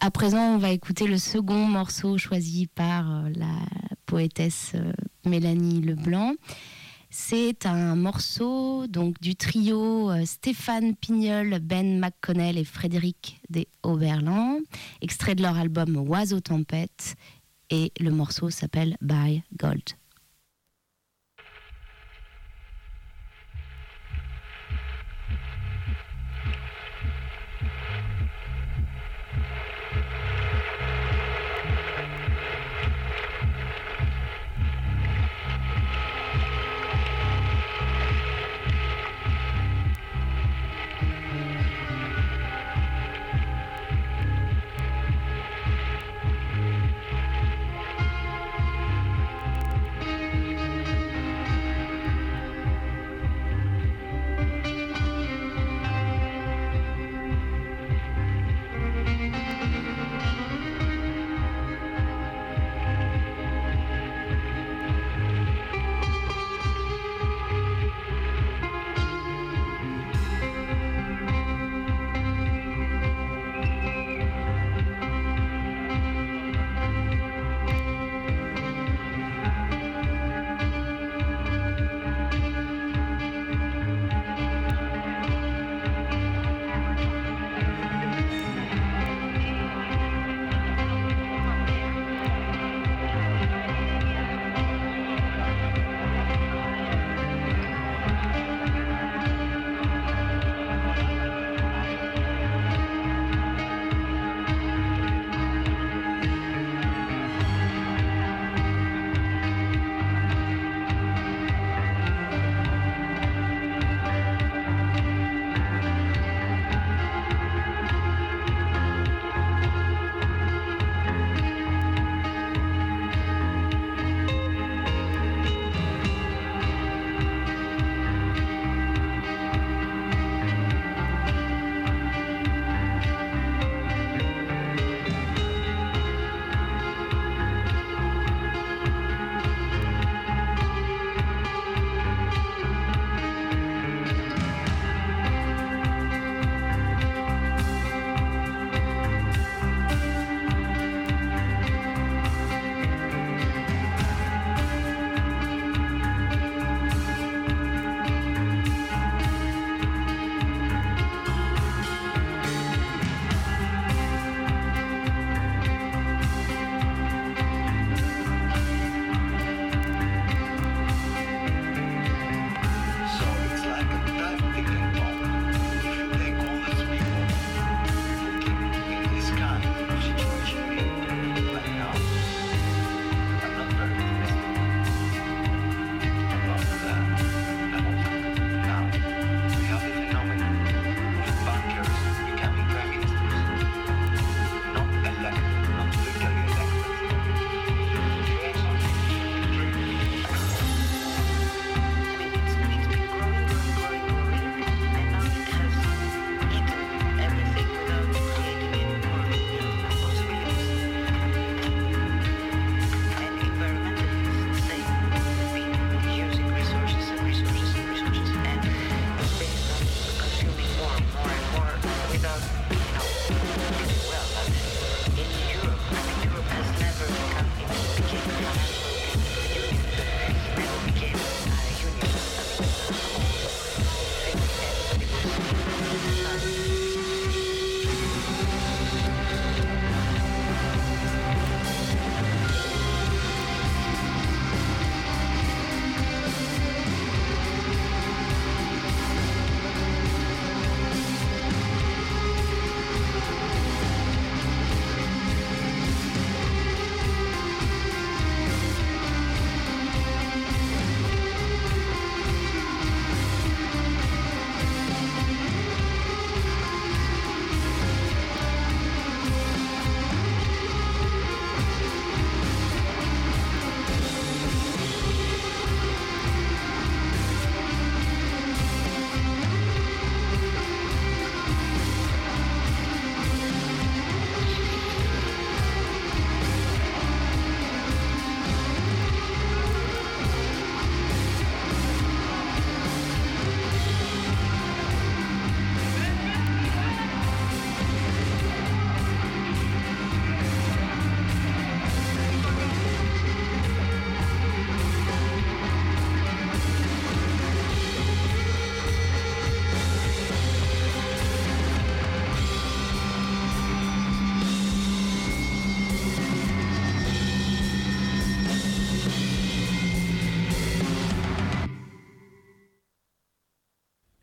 À 0.00 0.10
présent, 0.10 0.54
on 0.54 0.58
va 0.58 0.70
écouter 0.70 1.06
le 1.06 1.18
second 1.18 1.66
morceau 1.66 2.18
choisi 2.18 2.66
par 2.66 3.10
euh, 3.10 3.30
la 3.34 3.56
poétesse 4.04 4.72
euh, 4.74 4.92
Mélanie 5.24 5.80
Leblanc. 5.80 6.34
C'est 7.16 7.64
un 7.64 7.94
morceau 7.94 8.86
donc 8.88 9.20
du 9.20 9.36
trio 9.36 10.10
euh, 10.10 10.24
Stéphane 10.26 10.96
Pignol, 10.96 11.58
Ben 11.60 12.00
McConnell 12.00 12.58
et 12.58 12.64
Frédéric 12.64 13.40
des 13.48 13.68
Oberland, 13.82 14.58
extrait 15.00 15.34
de 15.36 15.42
leur 15.42 15.56
album 15.56 15.96
Oiseau 15.96 16.40
Tempête, 16.40 17.14
et 17.70 17.92
le 18.00 18.10
morceau 18.10 18.50
s'appelle 18.50 18.96
By 19.00 19.42
Gold. 19.56 19.82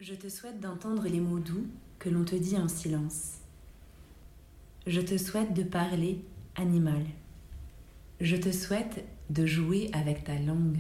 Je 0.02 0.16
te 0.16 0.30
souhaite 0.30 0.60
d'entendre 0.60 1.08
les 1.08 1.20
mots 1.20 1.38
doux 1.38 1.68
que 2.00 2.10
l'on 2.10 2.26
te 2.26 2.34
dit 2.34 2.58
en 2.58 2.68
silence. 2.68 3.34
Je 4.88 5.00
te 5.00 5.16
souhaite 5.16 5.54
de 5.54 5.62
parler 5.62 6.26
animal. 6.56 7.06
Je 8.20 8.36
te 8.36 8.52
souhaite 8.52 9.06
de 9.30 9.46
jouer 9.46 9.92
avec 9.94 10.24
ta 10.24 10.40
langue. 10.40 10.80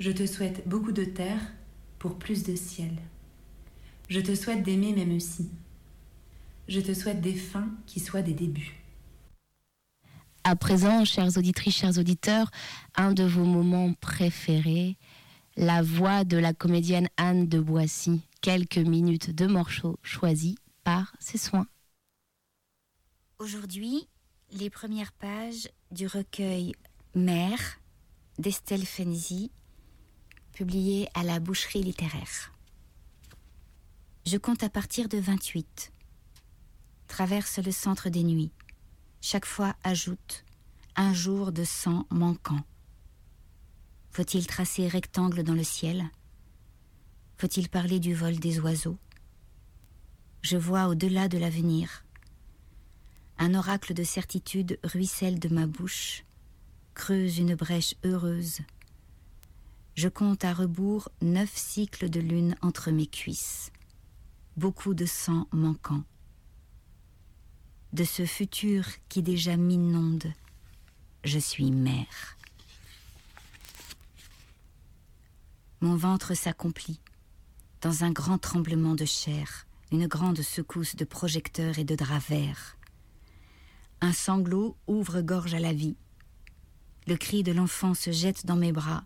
Je 0.00 0.10
te 0.10 0.26
souhaite 0.26 0.68
beaucoup 0.68 0.92
de 0.92 1.06
terre 1.06 1.40
pour 1.98 2.18
plus 2.18 2.42
de 2.42 2.56
ciel. 2.56 2.92
Je 4.10 4.20
te 4.20 4.34
souhaite 4.34 4.64
d'aimer 4.64 4.92
même 4.92 5.18
si. 5.18 5.48
Je 6.68 6.80
te 6.80 6.92
souhaite 6.92 7.22
des 7.22 7.34
fins 7.34 7.70
qui 7.86 8.00
soient 8.00 8.20
des 8.20 8.34
débuts. 8.34 8.76
À 10.44 10.56
présent, 10.56 11.06
chères 11.06 11.38
auditrices, 11.38 11.76
chers 11.76 11.96
auditeurs, 11.96 12.50
un 12.96 13.12
de 13.12 13.24
vos 13.24 13.44
moments 13.44 13.94
préférés, 13.94 14.98
la 15.60 15.82
voix 15.82 16.24
de 16.24 16.38
la 16.38 16.54
comédienne 16.54 17.10
Anne 17.18 17.46
de 17.46 17.60
Boissy, 17.60 18.22
quelques 18.40 18.78
minutes 18.78 19.30
de 19.30 19.46
morceau 19.46 19.98
choisis 20.02 20.54
par 20.84 21.14
ses 21.20 21.36
soins. 21.36 21.66
Aujourd'hui, 23.38 24.08
les 24.52 24.70
premières 24.70 25.12
pages 25.12 25.68
du 25.90 26.06
recueil 26.06 26.72
Mère 27.14 27.78
d'Estelle 28.38 28.86
Fenzi, 28.86 29.52
publié 30.54 31.08
à 31.12 31.24
la 31.24 31.40
boucherie 31.40 31.82
littéraire. 31.82 32.54
Je 34.24 34.38
compte 34.38 34.62
à 34.62 34.70
partir 34.70 35.10
de 35.10 35.18
28. 35.18 35.92
Traverse 37.06 37.58
le 37.58 37.70
centre 37.70 38.08
des 38.08 38.24
nuits. 38.24 38.52
Chaque 39.20 39.46
fois 39.46 39.76
ajoute 39.84 40.42
un 40.96 41.12
jour 41.12 41.52
de 41.52 41.64
sang 41.64 42.06
manquant. 42.08 42.64
Faut-il 44.10 44.46
tracer 44.46 44.88
rectangle 44.88 45.44
dans 45.44 45.54
le 45.54 45.62
ciel? 45.62 46.04
Faut-il 47.38 47.68
parler 47.68 48.00
du 48.00 48.12
vol 48.12 48.38
des 48.38 48.58
oiseaux? 48.58 48.98
Je 50.42 50.56
vois 50.56 50.88
au-delà 50.88 51.28
de 51.28 51.38
l'avenir. 51.38 52.04
Un 53.38 53.54
oracle 53.54 53.94
de 53.94 54.02
certitude 54.02 54.78
ruisselle 54.82 55.38
de 55.38 55.48
ma 55.48 55.66
bouche, 55.66 56.24
creuse 56.94 57.38
une 57.38 57.54
brèche 57.54 57.94
heureuse. 58.04 58.58
Je 59.94 60.08
compte 60.08 60.44
à 60.44 60.54
rebours 60.54 61.08
neuf 61.22 61.52
cycles 61.54 62.10
de 62.10 62.20
lune 62.20 62.56
entre 62.62 62.90
mes 62.90 63.06
cuisses. 63.06 63.70
Beaucoup 64.56 64.94
de 64.94 65.06
sang 65.06 65.46
manquant. 65.52 66.02
De 67.92 68.04
ce 68.04 68.26
futur 68.26 68.84
qui 69.08 69.22
déjà 69.22 69.56
m'inonde, 69.56 70.32
je 71.24 71.38
suis 71.38 71.70
mère. 71.70 72.36
Mon 75.80 75.96
ventre 75.96 76.34
s'accomplit 76.34 77.00
dans 77.80 78.04
un 78.04 78.10
grand 78.10 78.36
tremblement 78.36 78.94
de 78.94 79.06
chair, 79.06 79.66
une 79.90 80.06
grande 80.06 80.42
secousse 80.42 80.94
de 80.94 81.06
projecteurs 81.06 81.78
et 81.78 81.84
de 81.84 81.94
draps 81.94 82.28
verts. 82.28 82.76
Un 84.02 84.12
sanglot 84.12 84.76
ouvre 84.86 85.22
gorge 85.22 85.54
à 85.54 85.58
la 85.58 85.72
vie. 85.72 85.96
Le 87.06 87.16
cri 87.16 87.42
de 87.42 87.52
l'enfant 87.52 87.94
se 87.94 88.12
jette 88.12 88.44
dans 88.44 88.56
mes 88.56 88.72
bras, 88.72 89.04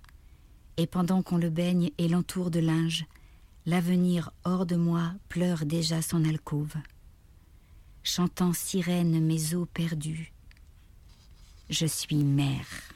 et 0.77 0.89
pendant 0.89 1.23
qu'on 1.23 1.39
le 1.39 1.51
baigne 1.51 1.93
et 1.99 2.09
l'entoure 2.09 2.51
de 2.51 2.59
linge, 2.59 3.07
l'avenir 3.67 4.33
hors 4.43 4.67
de 4.67 4.75
moi 4.75 5.13
pleure 5.29 5.67
déjà 5.67 6.03
son 6.03 6.25
alcôve. 6.25 6.75
Chantant 8.03 8.53
sirène 8.53 9.25
mes 9.25 9.55
eaux 9.55 9.67
perdues, 9.67 10.33
je 11.71 11.87
suis 11.87 12.25
mère. 12.25 12.94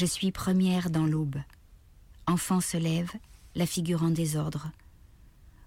Je 0.00 0.06
suis 0.06 0.30
première 0.30 0.90
dans 0.90 1.06
l'aube. 1.06 1.42
Enfant 2.28 2.60
se 2.60 2.76
lève, 2.76 3.10
la 3.56 3.66
figure 3.66 4.04
en 4.04 4.10
désordre. 4.10 4.70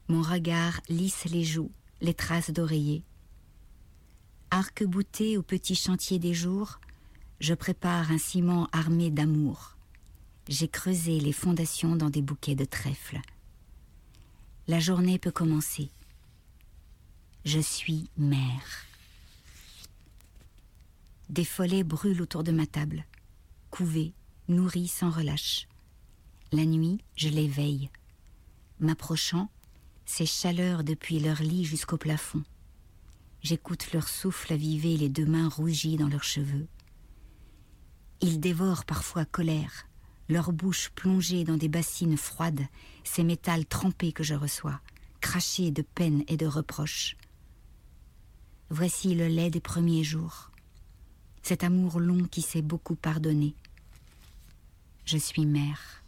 Mon 0.07 0.21
regard 0.21 0.79
lisse 0.87 1.25
les 1.25 1.43
joues, 1.43 1.73
les 1.99 2.13
traces 2.13 2.49
d'oreiller. 2.49 3.03
Arc-bouté 4.49 5.37
au 5.37 5.43
petit 5.43 5.75
chantier 5.75 6.17
des 6.17 6.33
jours, 6.33 6.79
je 7.41 7.53
prépare 7.53 8.09
un 8.09 8.17
ciment 8.17 8.69
armé 8.71 9.11
d'amour. 9.11 9.75
J'ai 10.47 10.69
creusé 10.69 11.19
les 11.19 11.33
fondations 11.33 11.97
dans 11.97 12.09
des 12.09 12.21
bouquets 12.21 12.55
de 12.55 12.63
trèfle. 12.63 13.19
La 14.69 14.79
journée 14.79 15.19
peut 15.19 15.31
commencer. 15.31 15.89
Je 17.43 17.59
suis 17.59 18.09
mère. 18.15 18.85
Des 21.27 21.43
follets 21.43 21.83
brûlent 21.83 22.21
autour 22.21 22.45
de 22.45 22.53
ma 22.53 22.65
table, 22.65 23.03
couvés, 23.71 24.13
nourris 24.51 24.87
sans 24.87 25.09
relâche. 25.09 25.67
La 26.51 26.65
nuit, 26.65 26.99
je 27.15 27.29
les 27.29 27.47
veille. 27.47 27.89
M'approchant, 28.79 29.49
ces 30.05 30.25
chaleurs 30.25 30.83
depuis 30.83 31.19
leur 31.19 31.41
lit 31.41 31.63
jusqu'au 31.63 31.97
plafond. 31.97 32.43
J'écoute 33.41 33.91
leur 33.93 34.07
souffle 34.07 34.53
aviver 34.53 34.97
les 34.97 35.09
deux 35.09 35.25
mains 35.25 35.49
rougies 35.49 35.97
dans 35.97 36.09
leurs 36.09 36.23
cheveux. 36.23 36.67
Ils 38.21 38.39
dévorent 38.39 38.85
parfois 38.85 39.25
colère, 39.25 39.87
leur 40.29 40.51
bouche 40.51 40.89
plongée 40.89 41.43
dans 41.43 41.57
des 41.57 41.69
bassines 41.69 42.17
froides, 42.17 42.67
ces 43.03 43.23
métals 43.23 43.65
trempés 43.65 44.11
que 44.11 44.23
je 44.23 44.35
reçois, 44.35 44.79
crachés 45.21 45.71
de 45.71 45.81
peine 45.81 46.23
et 46.27 46.37
de 46.37 46.45
reproches. 46.45 47.15
Voici 48.69 49.15
le 49.15 49.27
lait 49.27 49.49
des 49.49 49.59
premiers 49.59 50.03
jours, 50.03 50.51
cet 51.41 51.63
amour 51.63 51.99
long 51.99 52.25
qui 52.25 52.41
s'est 52.41 52.61
beaucoup 52.61 52.95
pardonné. 52.95 53.55
Je 55.11 55.17
suis 55.17 55.45
mère. 55.45 56.01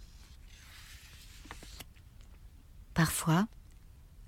Parfois, 2.94 3.50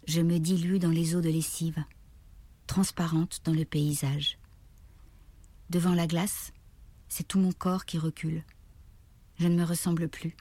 je 0.06 0.20
me 0.20 0.38
dilue 0.38 0.80
dans 0.80 0.90
les 0.90 1.16
eaux 1.16 1.22
de 1.22 1.30
lessive, 1.30 1.82
transparente 2.68 3.40
dans 3.46 3.54
le 3.54 3.64
paysage. 3.64 4.38
Devant 5.70 5.94
la 5.94 6.08
glace, 6.08 6.52
c'est 7.08 7.26
tout 7.26 7.40
mon 7.40 7.54
corps 7.54 7.86
qui 7.86 7.98
recule. 7.98 8.44
Je 9.40 9.48
ne 9.48 9.56
me 9.56 9.64
ressemble 9.64 10.10
plus, 10.10 10.36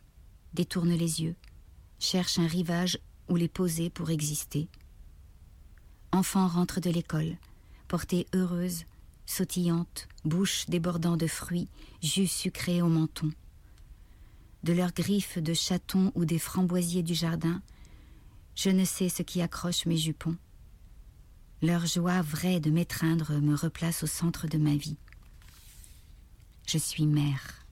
détourne 0.52 0.90
les 0.90 1.22
yeux, 1.22 1.36
cherche 2.00 2.40
un 2.40 2.48
rivage 2.48 2.98
où 3.28 3.36
les 3.36 3.46
poser 3.46 3.88
pour 3.88 4.10
exister. 4.10 4.66
Enfant 6.10 6.48
rentre 6.48 6.80
de 6.80 6.90
l'école, 6.90 7.36
portée 7.86 8.26
heureuse, 8.34 8.82
sautillante, 9.26 10.08
bouche 10.24 10.66
débordant 10.66 11.16
de 11.16 11.28
fruits, 11.28 11.68
jus 12.02 12.26
sucré 12.26 12.82
au 12.82 12.88
menton. 12.88 13.30
De 14.64 14.72
leurs 14.72 14.94
griffes 14.94 15.36
de 15.36 15.52
chaton 15.52 16.10
ou 16.14 16.24
des 16.24 16.38
framboisiers 16.38 17.02
du 17.02 17.14
jardin, 17.14 17.60
je 18.54 18.70
ne 18.70 18.86
sais 18.86 19.10
ce 19.10 19.22
qui 19.22 19.42
accroche 19.42 19.84
mes 19.84 19.98
jupons. 19.98 20.38
Leur 21.60 21.84
joie 21.84 22.22
vraie 22.22 22.60
de 22.60 22.70
m'étreindre 22.70 23.32
me 23.42 23.54
replace 23.54 24.02
au 24.02 24.06
centre 24.06 24.46
de 24.46 24.56
ma 24.56 24.74
vie. 24.74 24.96
Je 26.66 26.78
suis 26.78 27.04
mère. 27.04 27.66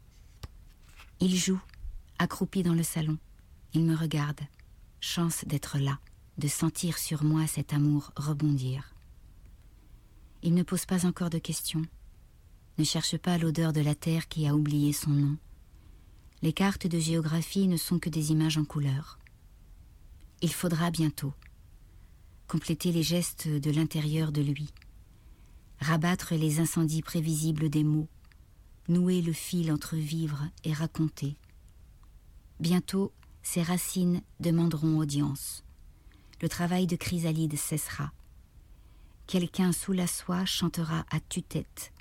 Il 1.19 1.35
joue, 1.35 1.63
accroupi 2.19 2.63
dans 2.63 2.75
le 2.75 2.83
salon. 2.83 3.17
Il 3.73 3.85
me 3.85 3.97
regarde. 3.97 4.41
Chance 5.01 5.47
d'être 5.47 5.79
là, 5.79 5.99
de 6.37 6.47
sentir 6.47 6.99
sur 6.99 7.25
moi 7.25 7.47
cet 7.47 7.73
amour 7.73 8.13
rebondir. 8.17 8.95
Il 10.43 10.53
ne 10.53 10.63
pose 10.63 10.85
pas 10.85 11.07
encore 11.07 11.31
de 11.31 11.39
questions, 11.39 11.87
ne 12.77 12.85
cherche 12.85 13.17
pas 13.17 13.39
l'odeur 13.39 13.73
de 13.73 13.81
la 13.81 13.95
terre 13.95 14.29
qui 14.29 14.47
a 14.47 14.55
oublié 14.55 14.93
son 14.93 15.11
nom. 15.11 15.39
Les 16.43 16.53
cartes 16.53 16.89
de 16.89 16.99
géographie 16.99 17.69
ne 17.69 17.77
sont 17.77 18.01
que 18.01 18.11
des 18.11 18.33
images 18.33 18.59
en 18.59 18.65
couleur. 18.65 19.19
Il 20.41 20.53
faudra 20.53 20.91
bientôt 20.91 21.33
compléter 22.49 22.93
les 22.93 23.03
gestes 23.03 23.49
de 23.49 23.71
l'intérieur 23.71 24.31
de 24.31 24.43
lui, 24.43 24.75
rabattre 25.81 26.35
les 26.35 26.61
incendies 26.61 27.01
prévisibles 27.01 27.71
des 27.71 27.83
mots, 27.83 28.09
nouer 28.89 29.23
le 29.23 29.33
fil 29.33 29.73
entre 29.73 29.97
vivre 29.97 30.49
et 30.63 30.75
raconter. 30.75 31.37
Bientôt, 32.61 33.11
ses 33.43 33.63
racines 33.63 34.21
demanderont 34.41 34.99
audience. 34.99 35.65
Le 36.43 36.49
travail 36.51 36.87
de 36.87 36.97
chrysalide 36.97 37.57
cessera. 37.57 38.13
Quelqu'un 39.27 39.73
sous 39.73 39.93
la 39.93 40.07
soie 40.07 40.45
chantera 40.45 41.07
à 41.11 41.21
tue-tête. 41.21 41.93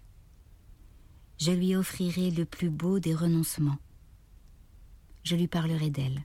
Je 1.40 1.52
lui 1.52 1.76
offrirai 1.78 2.30
le 2.30 2.44
plus 2.44 2.70
beau 2.70 3.00
des 3.00 3.16
renoncements. 3.16 3.78
Je 5.24 5.36
lui 5.36 5.48
parlerai 5.48 5.90
d'elle. 5.90 6.24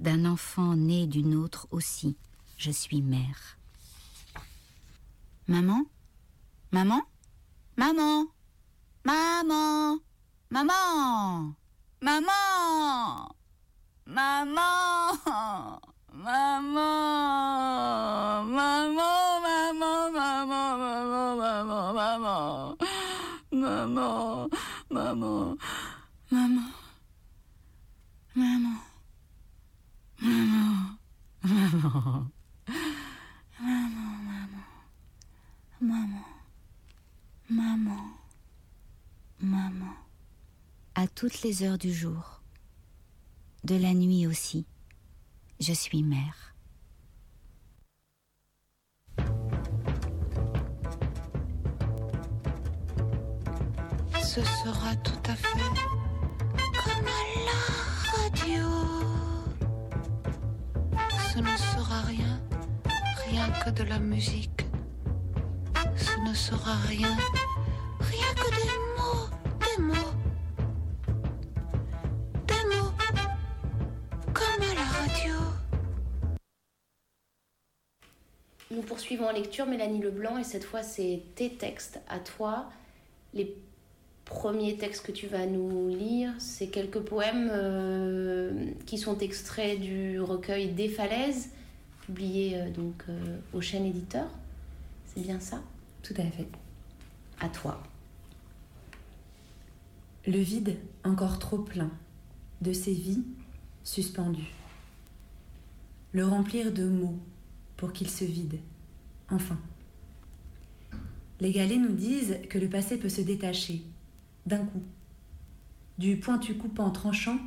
D'un 0.00 0.24
enfant 0.26 0.76
né 0.76 1.06
d'une 1.06 1.34
autre 1.34 1.66
aussi, 1.70 2.16
je 2.56 2.70
suis 2.70 3.02
mère. 3.02 3.58
Maman 5.48 5.84
Maman 6.72 7.00
Maman 7.76 8.26
Maman 9.04 9.98
Maman 10.50 11.54
Maman 12.02 12.26
Maman 12.36 13.28
Maman 14.06 15.80
Maman 16.12 16.68
Maman 18.52 18.92
Maman 18.92 20.12
Maman 20.12 20.58
Maman 21.92 22.76
Maman 23.50 24.48
Maman 24.90 25.56
Maman 26.30 26.67
Maman 28.38 28.78
maman, 33.58 34.12
maman, 34.20 34.64
maman, 35.80 36.24
maman, 37.50 38.04
maman. 39.40 39.94
À 40.94 41.08
toutes 41.08 41.42
les 41.42 41.64
heures 41.64 41.78
du 41.78 41.92
jour, 41.92 42.42
de 43.64 43.74
la 43.74 43.92
nuit 43.92 44.28
aussi, 44.28 44.66
je 45.58 45.72
suis 45.72 46.04
mère. 46.04 46.54
Ce 54.22 54.44
sera 54.44 54.94
tout 54.96 55.30
à 55.30 55.34
fait 55.34 55.58
comme 56.84 57.06
à 57.08 57.77
de 63.72 63.84
la 63.84 63.98
musique. 63.98 64.64
Ce 65.96 66.28
ne 66.28 66.34
sera 66.34 66.74
rien, 66.86 67.16
rien 68.00 68.34
que 68.34 68.50
des 68.50 68.78
mots, 68.96 69.28
des 69.60 69.82
mots. 69.82 70.14
Des 72.46 72.76
mots, 72.76 72.92
comme 74.32 74.62
à 74.62 74.74
la 74.74 74.84
radio. 74.84 75.34
Nous 78.70 78.82
poursuivons 78.82 79.26
en 79.26 79.32
lecture 79.32 79.66
Mélanie 79.66 80.00
Leblanc 80.00 80.38
et 80.38 80.44
cette 80.44 80.64
fois 80.64 80.82
c'est 80.82 81.22
tes 81.34 81.50
textes 81.50 82.00
à 82.08 82.20
toi. 82.20 82.70
Les 83.34 83.54
premiers 84.24 84.78
textes 84.78 85.04
que 85.04 85.12
tu 85.12 85.26
vas 85.26 85.44
nous 85.44 85.88
lire, 85.88 86.32
c'est 86.38 86.68
quelques 86.68 87.00
poèmes 87.00 87.50
euh, 87.52 88.70
qui 88.86 88.96
sont 88.96 89.18
extraits 89.18 89.78
du 89.78 90.20
recueil 90.20 90.68
Des 90.68 90.88
Falaises, 90.88 91.50
publié 92.08 92.56
euh, 92.56 92.70
donc 92.70 93.04
euh, 93.10 93.38
au 93.52 93.60
Chêne 93.60 93.84
Éditeur. 93.84 94.26
C'est 95.06 95.20
bien 95.20 95.40
ça? 95.40 95.62
Tout 96.02 96.14
à 96.16 96.24
fait. 96.24 96.48
À 97.38 97.50
toi. 97.50 97.82
Le 100.26 100.38
vide 100.38 100.76
encore 101.04 101.38
trop 101.38 101.58
plein 101.58 101.90
de 102.62 102.72
ces 102.72 102.94
vies 102.94 103.24
suspendues. 103.84 104.54
Le 106.12 106.24
remplir 106.24 106.72
de 106.72 106.88
mots 106.88 107.18
pour 107.76 107.92
qu'il 107.92 108.08
se 108.08 108.24
vide, 108.24 108.58
enfin. 109.30 109.58
Les 111.40 111.52
galets 111.52 111.78
nous 111.78 111.92
disent 111.92 112.38
que 112.48 112.58
le 112.58 112.68
passé 112.68 112.98
peut 112.98 113.10
se 113.10 113.20
détacher, 113.20 113.82
d'un 114.46 114.64
coup. 114.64 114.82
Du 115.98 116.16
pointu 116.16 116.56
coupant 116.56 116.90
tranchant 116.90 117.38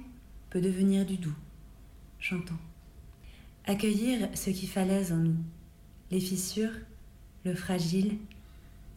peut 0.51 0.61
devenir 0.61 1.05
du 1.05 1.17
doux, 1.17 1.35
chantant. 2.19 2.57
Accueillir 3.65 4.27
ce 4.33 4.49
qui 4.49 4.65
falaise 4.65 5.11
en 5.11 5.17
nous, 5.17 5.35
les 6.09 6.19
fissures, 6.19 6.71
le 7.45 7.53
fragile 7.53 8.17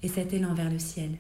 et 0.02 0.08
cet 0.08 0.32
élan 0.32 0.54
vers 0.54 0.70
le 0.70 0.78
ciel. 0.78 1.10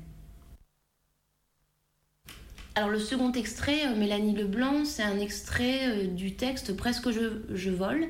Alors 2.74 2.88
le 2.88 2.98
second 2.98 3.30
extrait, 3.32 3.86
euh, 3.86 3.96
Mélanie 3.96 4.34
Leblanc, 4.34 4.84
c'est 4.84 5.02
un 5.02 5.18
extrait 5.18 5.88
euh, 5.88 6.06
du 6.08 6.34
texte 6.34 6.74
Presque 6.74 7.10
je, 7.10 7.42
je 7.54 7.70
vole, 7.70 8.06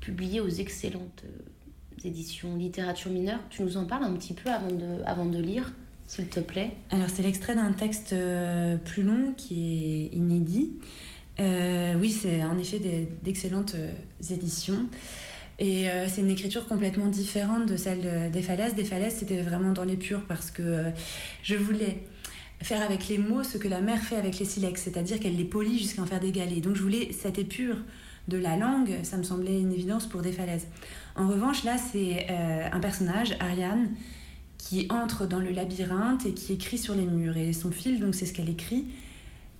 publié 0.00 0.40
aux 0.40 0.48
excellentes 0.48 1.24
euh, 1.26 2.06
éditions 2.08 2.56
littérature 2.56 3.10
mineure. 3.10 3.40
Tu 3.50 3.62
nous 3.62 3.76
en 3.76 3.84
parles 3.84 4.04
un 4.04 4.14
petit 4.14 4.34
peu 4.34 4.50
avant 4.50 4.70
de, 4.70 5.02
avant 5.04 5.26
de 5.26 5.38
lire, 5.38 5.72
s'il 6.06 6.28
te 6.28 6.40
plaît? 6.40 6.70
Alors 6.90 7.10
c'est 7.10 7.22
l'extrait 7.22 7.56
d'un 7.56 7.72
texte 7.72 8.14
plus 8.84 9.02
long 9.02 9.34
qui 9.36 9.84
est 9.84 10.16
inédit. 10.16 10.70
Euh, 11.38 11.94
oui, 12.00 12.10
c'est 12.10 12.42
en 12.44 12.58
effet 12.58 12.80
d'excellentes 13.22 13.74
euh, 13.76 13.92
éditions. 14.30 14.86
Et 15.58 15.90
euh, 15.90 16.06
c'est 16.08 16.22
une 16.22 16.30
écriture 16.30 16.66
complètement 16.66 17.06
différente 17.06 17.66
de 17.66 17.76
celle 17.76 18.00
de- 18.00 18.32
des 18.32 18.42
falaises. 18.42 18.74
Des 18.74 18.84
falaises, 18.84 19.16
c'était 19.18 19.42
vraiment 19.42 19.72
dans 19.72 19.84
les 19.84 19.96
purs 19.96 20.22
parce 20.26 20.50
que 20.50 20.84
je 21.42 21.54
voulais 21.56 21.98
faire 22.62 22.82
avec 22.82 23.08
les 23.08 23.18
mots 23.18 23.42
ce 23.42 23.58
que 23.58 23.68
la 23.68 23.80
mère 23.80 24.00
fait 24.00 24.16
avec 24.16 24.38
les 24.38 24.44
silex, 24.44 24.82
c'est-à-dire 24.82 25.18
qu'elle 25.20 25.36
les 25.36 25.44
polie 25.44 25.78
jusqu'à 25.78 26.02
en 26.02 26.06
faire 26.06 26.20
des 26.20 26.32
galets. 26.32 26.60
Donc 26.62 26.76
je 26.76 26.82
voulais 26.82 27.12
cette 27.12 27.38
épure 27.38 27.76
de 28.28 28.36
la 28.36 28.56
langue, 28.56 28.98
ça 29.02 29.16
me 29.16 29.22
semblait 29.22 29.60
une 29.60 29.72
évidence 29.72 30.06
pour 30.06 30.20
des 30.20 30.32
falaises. 30.32 30.66
En 31.16 31.26
revanche, 31.26 31.64
là, 31.64 31.76
c'est 31.78 32.28
un 32.28 32.78
personnage, 32.80 33.34
Ariane, 33.40 33.88
qui 34.58 34.86
entre 34.90 35.26
dans 35.26 35.40
le 35.40 35.50
labyrinthe 35.50 36.26
et 36.26 36.32
qui 36.34 36.52
écrit 36.52 36.76
sur 36.78 36.94
les 36.94 37.06
murs. 37.06 37.36
Et 37.38 37.52
son 37.54 37.70
fil, 37.70 37.98
donc 37.98 38.14
c'est 38.14 38.26
ce 38.26 38.34
qu'elle 38.34 38.50
écrit, 38.50 38.84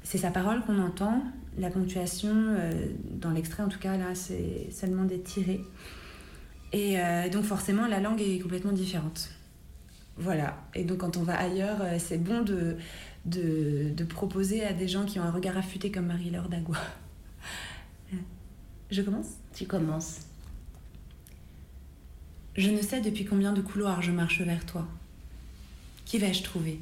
c'est 0.02 0.18
sa 0.18 0.30
parole 0.30 0.62
qu'on 0.64 0.78
entend. 0.78 1.22
La 1.58 1.68
ponctuation, 1.70 2.32
euh, 2.34 2.72
dans 3.10 3.30
l'extrait 3.30 3.62
en 3.62 3.68
tout 3.68 3.78
cas, 3.78 3.96
là, 3.96 4.14
c'est 4.14 4.68
seulement 4.70 5.04
des 5.04 5.20
tirés. 5.20 5.64
Et 6.72 7.00
euh, 7.00 7.28
donc 7.28 7.44
forcément, 7.44 7.86
la 7.86 8.00
langue 8.00 8.20
est 8.20 8.38
complètement 8.38 8.72
différente. 8.72 9.30
Voilà. 10.16 10.62
Et 10.74 10.84
donc 10.84 10.98
quand 10.98 11.16
on 11.16 11.22
va 11.22 11.38
ailleurs, 11.38 11.82
euh, 11.82 11.96
c'est 11.98 12.18
bon 12.18 12.42
de, 12.42 12.76
de, 13.24 13.90
de 13.94 14.04
proposer 14.04 14.64
à 14.64 14.72
des 14.72 14.86
gens 14.86 15.04
qui 15.04 15.18
ont 15.18 15.24
un 15.24 15.32
regard 15.32 15.56
affûté 15.56 15.90
comme 15.90 16.06
Marie-Laure 16.06 16.48
Dagua. 16.48 16.78
Je 18.90 19.02
commence? 19.02 19.28
Tu 19.54 19.66
commences. 19.66 20.20
Je 22.56 22.70
ne 22.70 22.82
sais 22.82 23.00
depuis 23.00 23.24
combien 23.24 23.52
de 23.52 23.60
couloirs 23.60 24.02
je 24.02 24.10
marche 24.10 24.40
vers 24.40 24.66
toi. 24.66 24.86
Qui 26.04 26.18
vais-je 26.18 26.42
trouver? 26.42 26.80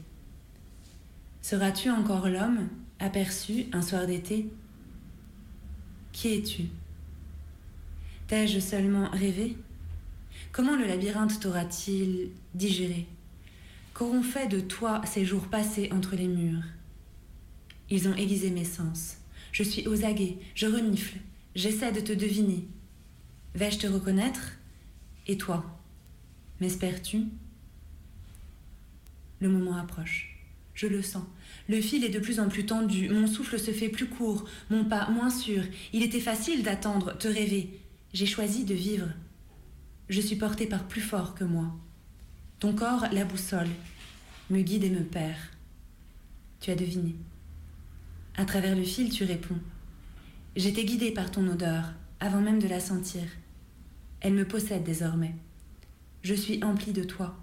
Seras-tu 1.42 1.90
encore 1.90 2.28
l'homme? 2.28 2.68
Aperçu 2.98 3.66
un 3.72 3.82
soir 3.82 4.06
d'été. 4.06 4.48
Qui 6.12 6.34
es-tu? 6.34 6.64
T'ai-je 8.26 8.58
seulement 8.58 9.08
rêvé? 9.10 9.56
Comment 10.52 10.76
le 10.76 10.86
labyrinthe 10.86 11.40
t'aura-t-il 11.40 12.30
digéré? 12.54 13.06
Qu'auront 13.94 14.22
fait 14.22 14.48
de 14.48 14.60
toi 14.60 15.02
ces 15.06 15.24
jours 15.24 15.46
passés 15.48 15.90
entre 15.92 16.16
les 16.16 16.28
murs? 16.28 16.64
Ils 17.90 18.08
ont 18.08 18.14
aiguisé 18.14 18.50
mes 18.50 18.64
sens. 18.64 19.16
Je 19.52 19.62
suis 19.62 19.88
aux 19.88 20.04
aguets, 20.04 20.36
je 20.54 20.66
renifle, 20.66 21.18
j'essaie 21.54 21.92
de 21.92 22.00
te 22.00 22.12
deviner. 22.12 22.66
Vais-je 23.54 23.78
te 23.78 23.86
reconnaître? 23.86 24.52
Et 25.26 25.38
toi, 25.38 25.64
m'espères-tu? 26.60 27.24
Le 29.40 29.48
moment 29.48 29.76
approche. 29.76 30.38
Je 30.74 30.86
le 30.86 31.02
sens. 31.02 31.24
Le 31.68 31.80
fil 31.80 32.04
est 32.04 32.08
de 32.08 32.18
plus 32.18 32.40
en 32.40 32.48
plus 32.48 32.66
tendu. 32.66 33.08
Mon 33.08 33.26
souffle 33.26 33.58
se 33.58 33.70
fait 33.70 33.88
plus 33.88 34.08
court. 34.08 34.44
Mon 34.70 34.84
pas 34.84 35.10
moins 35.10 35.30
sûr. 35.30 35.62
Il 35.92 36.02
était 36.02 36.20
facile 36.20 36.62
d'attendre, 36.62 37.16
te 37.18 37.28
rêver. 37.28 37.78
J'ai 38.12 38.26
choisi 38.26 38.64
de 38.64 38.74
vivre. 38.74 39.08
Je 40.08 40.20
suis 40.20 40.36
portée 40.36 40.66
par 40.66 40.88
plus 40.88 41.02
fort 41.02 41.34
que 41.34 41.44
moi. 41.44 41.76
Ton 42.58 42.72
corps, 42.72 43.06
la 43.12 43.24
boussole, 43.24 43.68
me 44.50 44.62
guide 44.62 44.84
et 44.84 44.90
me 44.90 45.04
perd. 45.04 45.36
Tu 46.60 46.70
as 46.70 46.74
deviné. 46.74 47.14
À 48.36 48.44
travers 48.44 48.74
le 48.74 48.84
fil, 48.84 49.10
tu 49.10 49.24
réponds. 49.24 49.58
J'étais 50.56 50.84
guidée 50.84 51.12
par 51.12 51.30
ton 51.30 51.46
odeur, 51.46 51.92
avant 52.20 52.40
même 52.40 52.60
de 52.60 52.68
la 52.68 52.80
sentir. 52.80 53.22
Elle 54.20 54.34
me 54.34 54.48
possède 54.48 54.82
désormais. 54.82 55.34
Je 56.22 56.34
suis 56.34 56.64
emplie 56.64 56.92
de 56.92 57.04
toi. 57.04 57.36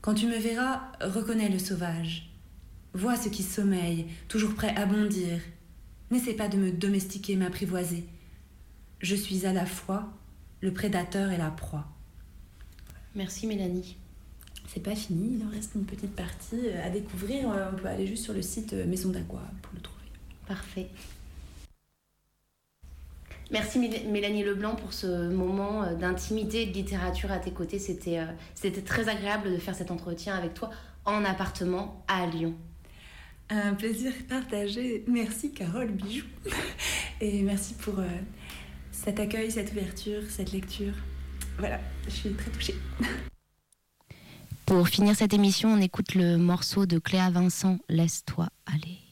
Quand 0.00 0.14
tu 0.14 0.26
me 0.26 0.38
verras, 0.38 0.92
reconnais 1.00 1.48
le 1.48 1.58
sauvage. 1.58 2.33
Vois 2.94 3.16
ce 3.16 3.28
qui 3.28 3.42
sommeille, 3.42 4.06
toujours 4.28 4.54
prêt 4.54 4.74
à 4.76 4.86
bondir. 4.86 5.40
N'essaie 6.10 6.34
pas 6.34 6.48
de 6.48 6.56
me 6.56 6.70
domestiquer, 6.70 7.34
m'apprivoiser. 7.36 8.04
Je 9.00 9.16
suis 9.16 9.46
à 9.46 9.52
la 9.52 9.66
fois 9.66 10.08
le 10.60 10.72
prédateur 10.72 11.32
et 11.32 11.36
la 11.36 11.50
proie. 11.50 11.86
Merci 13.14 13.46
Mélanie. 13.46 13.96
C'est 14.68 14.82
pas 14.82 14.94
fini, 14.94 15.36
il 15.38 15.46
en 15.46 15.50
reste 15.50 15.72
une 15.74 15.84
petite 15.84 16.14
partie 16.16 16.68
à 16.84 16.88
découvrir. 16.90 17.50
Euh, 17.50 17.70
On 17.72 17.76
peut 17.76 17.86
aller 17.88 18.06
juste 18.06 18.24
sur 18.24 18.32
le 18.32 18.42
site 18.42 18.72
euh, 18.72 18.86
Maison 18.86 19.10
d'Aqua 19.10 19.42
pour 19.62 19.72
le 19.74 19.80
trouver. 19.80 20.04
Parfait. 20.46 20.88
Merci 23.50 23.78
Mél- 23.78 24.08
Mélanie 24.10 24.42
Leblanc 24.42 24.74
pour 24.74 24.92
ce 24.92 25.28
moment 25.30 25.82
euh, 25.84 25.94
d'intimité 25.94 26.62
et 26.62 26.66
de 26.66 26.72
littérature 26.72 27.30
à 27.30 27.38
tes 27.38 27.50
côtés. 27.52 27.78
C'était 27.78 28.18
euh, 28.20 28.26
c'était 28.54 28.82
très 28.82 29.08
agréable 29.08 29.52
de 29.52 29.58
faire 29.58 29.74
cet 29.74 29.90
entretien 29.90 30.34
avec 30.34 30.54
toi 30.54 30.70
en 31.04 31.24
appartement 31.24 32.02
à 32.08 32.26
Lyon. 32.26 32.54
Un 33.50 33.74
plaisir 33.74 34.12
partagé. 34.28 35.04
Merci 35.06 35.52
Carole 35.52 35.90
Bijou. 35.90 36.24
Et 37.20 37.42
merci 37.42 37.74
pour 37.74 37.98
euh, 37.98 38.08
cet 38.90 39.20
accueil, 39.20 39.50
cette 39.50 39.72
ouverture, 39.72 40.22
cette 40.28 40.52
lecture. 40.52 40.94
Voilà, 41.58 41.80
je 42.06 42.10
suis 42.10 42.32
très 42.32 42.50
touchée. 42.50 42.74
Pour 44.66 44.88
finir 44.88 45.14
cette 45.14 45.34
émission, 45.34 45.74
on 45.74 45.80
écoute 45.80 46.14
le 46.14 46.38
morceau 46.38 46.86
de 46.86 46.98
Cléa 46.98 47.30
Vincent, 47.30 47.78
Laisse-toi 47.88 48.48
aller. 48.66 49.03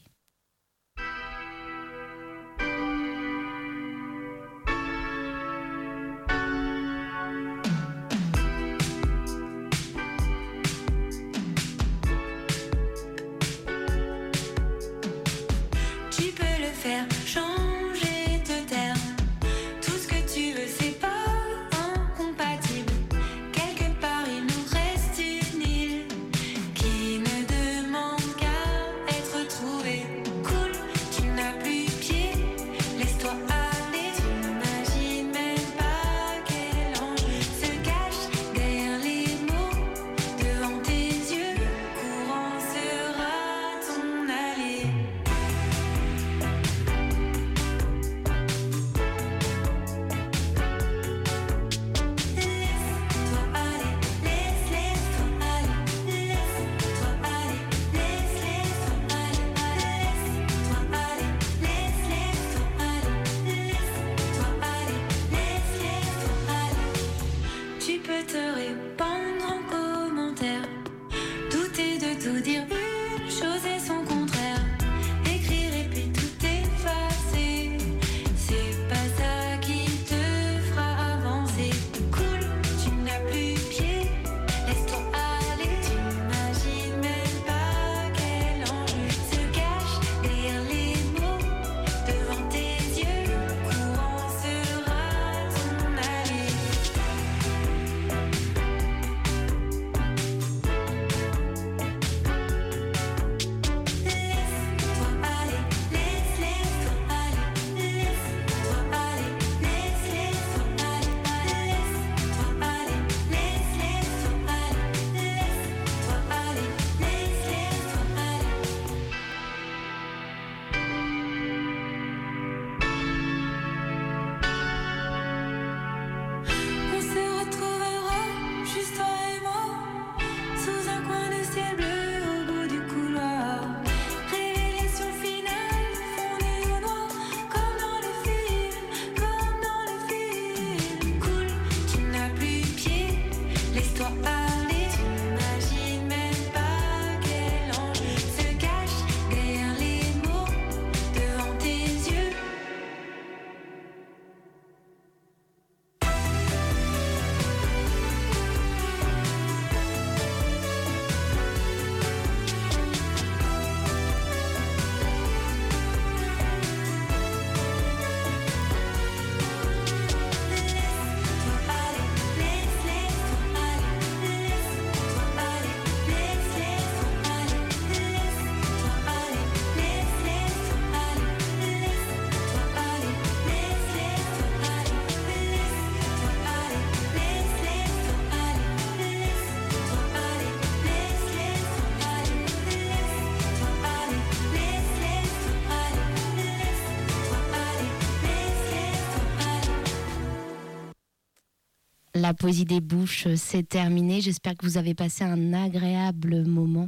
La 202.23 202.33
poésie 202.33 202.63
des 202.63 202.79
bouches, 202.79 203.27
c'est 203.35 203.67
terminé. 203.67 204.21
J'espère 204.21 204.55
que 204.55 204.65
vous 204.65 204.77
avez 204.77 204.93
passé 204.93 205.25
un 205.25 205.51
agréable 205.51 206.45
moment. 206.45 206.87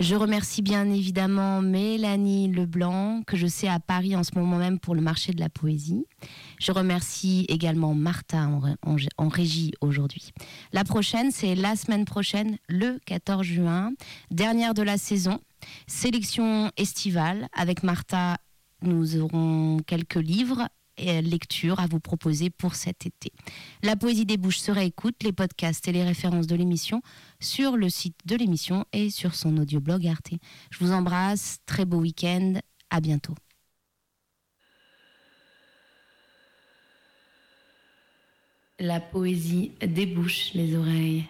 Je 0.00 0.14
remercie 0.14 0.62
bien 0.62 0.90
évidemment 0.90 1.60
Mélanie 1.60 2.50
Leblanc, 2.50 3.20
que 3.26 3.36
je 3.36 3.46
sais 3.46 3.68
à 3.68 3.78
Paris 3.78 4.16
en 4.16 4.24
ce 4.24 4.30
moment 4.34 4.56
même 4.56 4.78
pour 4.78 4.94
le 4.94 5.02
marché 5.02 5.32
de 5.32 5.40
la 5.40 5.50
poésie. 5.50 6.06
Je 6.58 6.72
remercie 6.72 7.44
également 7.50 7.92
Martha 7.92 8.48
en, 9.18 9.28
régie 9.28 9.72
aujourd'hui. 9.82 10.30
La 10.72 10.82
prochaine, 10.82 11.30
c'est 11.30 11.54
la 11.54 11.76
semaine 11.76 12.06
prochaine, 12.06 12.56
le 12.70 12.98
14 13.04 13.44
juin, 13.44 13.92
dernière 14.30 14.72
de 14.72 14.80
la 14.80 14.96
saison, 14.96 15.40
sélection 15.86 16.72
estivale. 16.78 17.48
Avec 17.52 17.82
Martha, 17.82 18.38
nous 18.80 19.20
aurons 19.20 19.80
quelques 19.86 20.14
livres 20.14 20.68
lectures 20.98 21.80
à 21.80 21.86
vous 21.86 22.00
proposer 22.00 22.50
pour 22.50 22.74
cet 22.74 23.06
été. 23.06 23.32
La 23.82 23.96
poésie 23.96 24.26
des 24.26 24.36
bouches 24.36 24.58
se 24.58 24.72
les 25.22 25.32
podcasts 25.32 25.88
et 25.88 25.92
les 25.92 26.04
références 26.04 26.46
de 26.46 26.56
l'émission 26.56 27.02
sur 27.40 27.76
le 27.76 27.88
site 27.88 28.16
de 28.26 28.36
l'émission 28.36 28.84
et 28.92 29.10
sur 29.10 29.34
son 29.34 29.56
audioblog 29.56 30.06
Arte. 30.06 30.32
Je 30.70 30.78
vous 30.78 30.92
embrasse, 30.92 31.58
très 31.66 31.84
beau 31.84 31.98
week-end, 31.98 32.54
à 32.90 33.00
bientôt. 33.00 33.34
La 38.80 39.00
poésie 39.00 39.72
débouche 39.82 40.52
les 40.54 40.76
oreilles. 40.76 41.24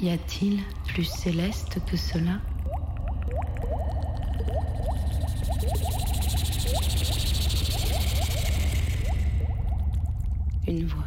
Y 0.00 0.10
a-t-il 0.10 0.62
plus 0.86 1.04
céleste 1.04 1.84
que 1.84 1.96
cela? 1.96 2.40
Une 10.68 10.86
voix. 10.86 11.04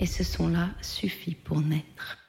Et 0.00 0.06
ce 0.06 0.24
son-là 0.24 0.70
suffit 0.80 1.36
pour 1.36 1.60
naître. 1.60 2.19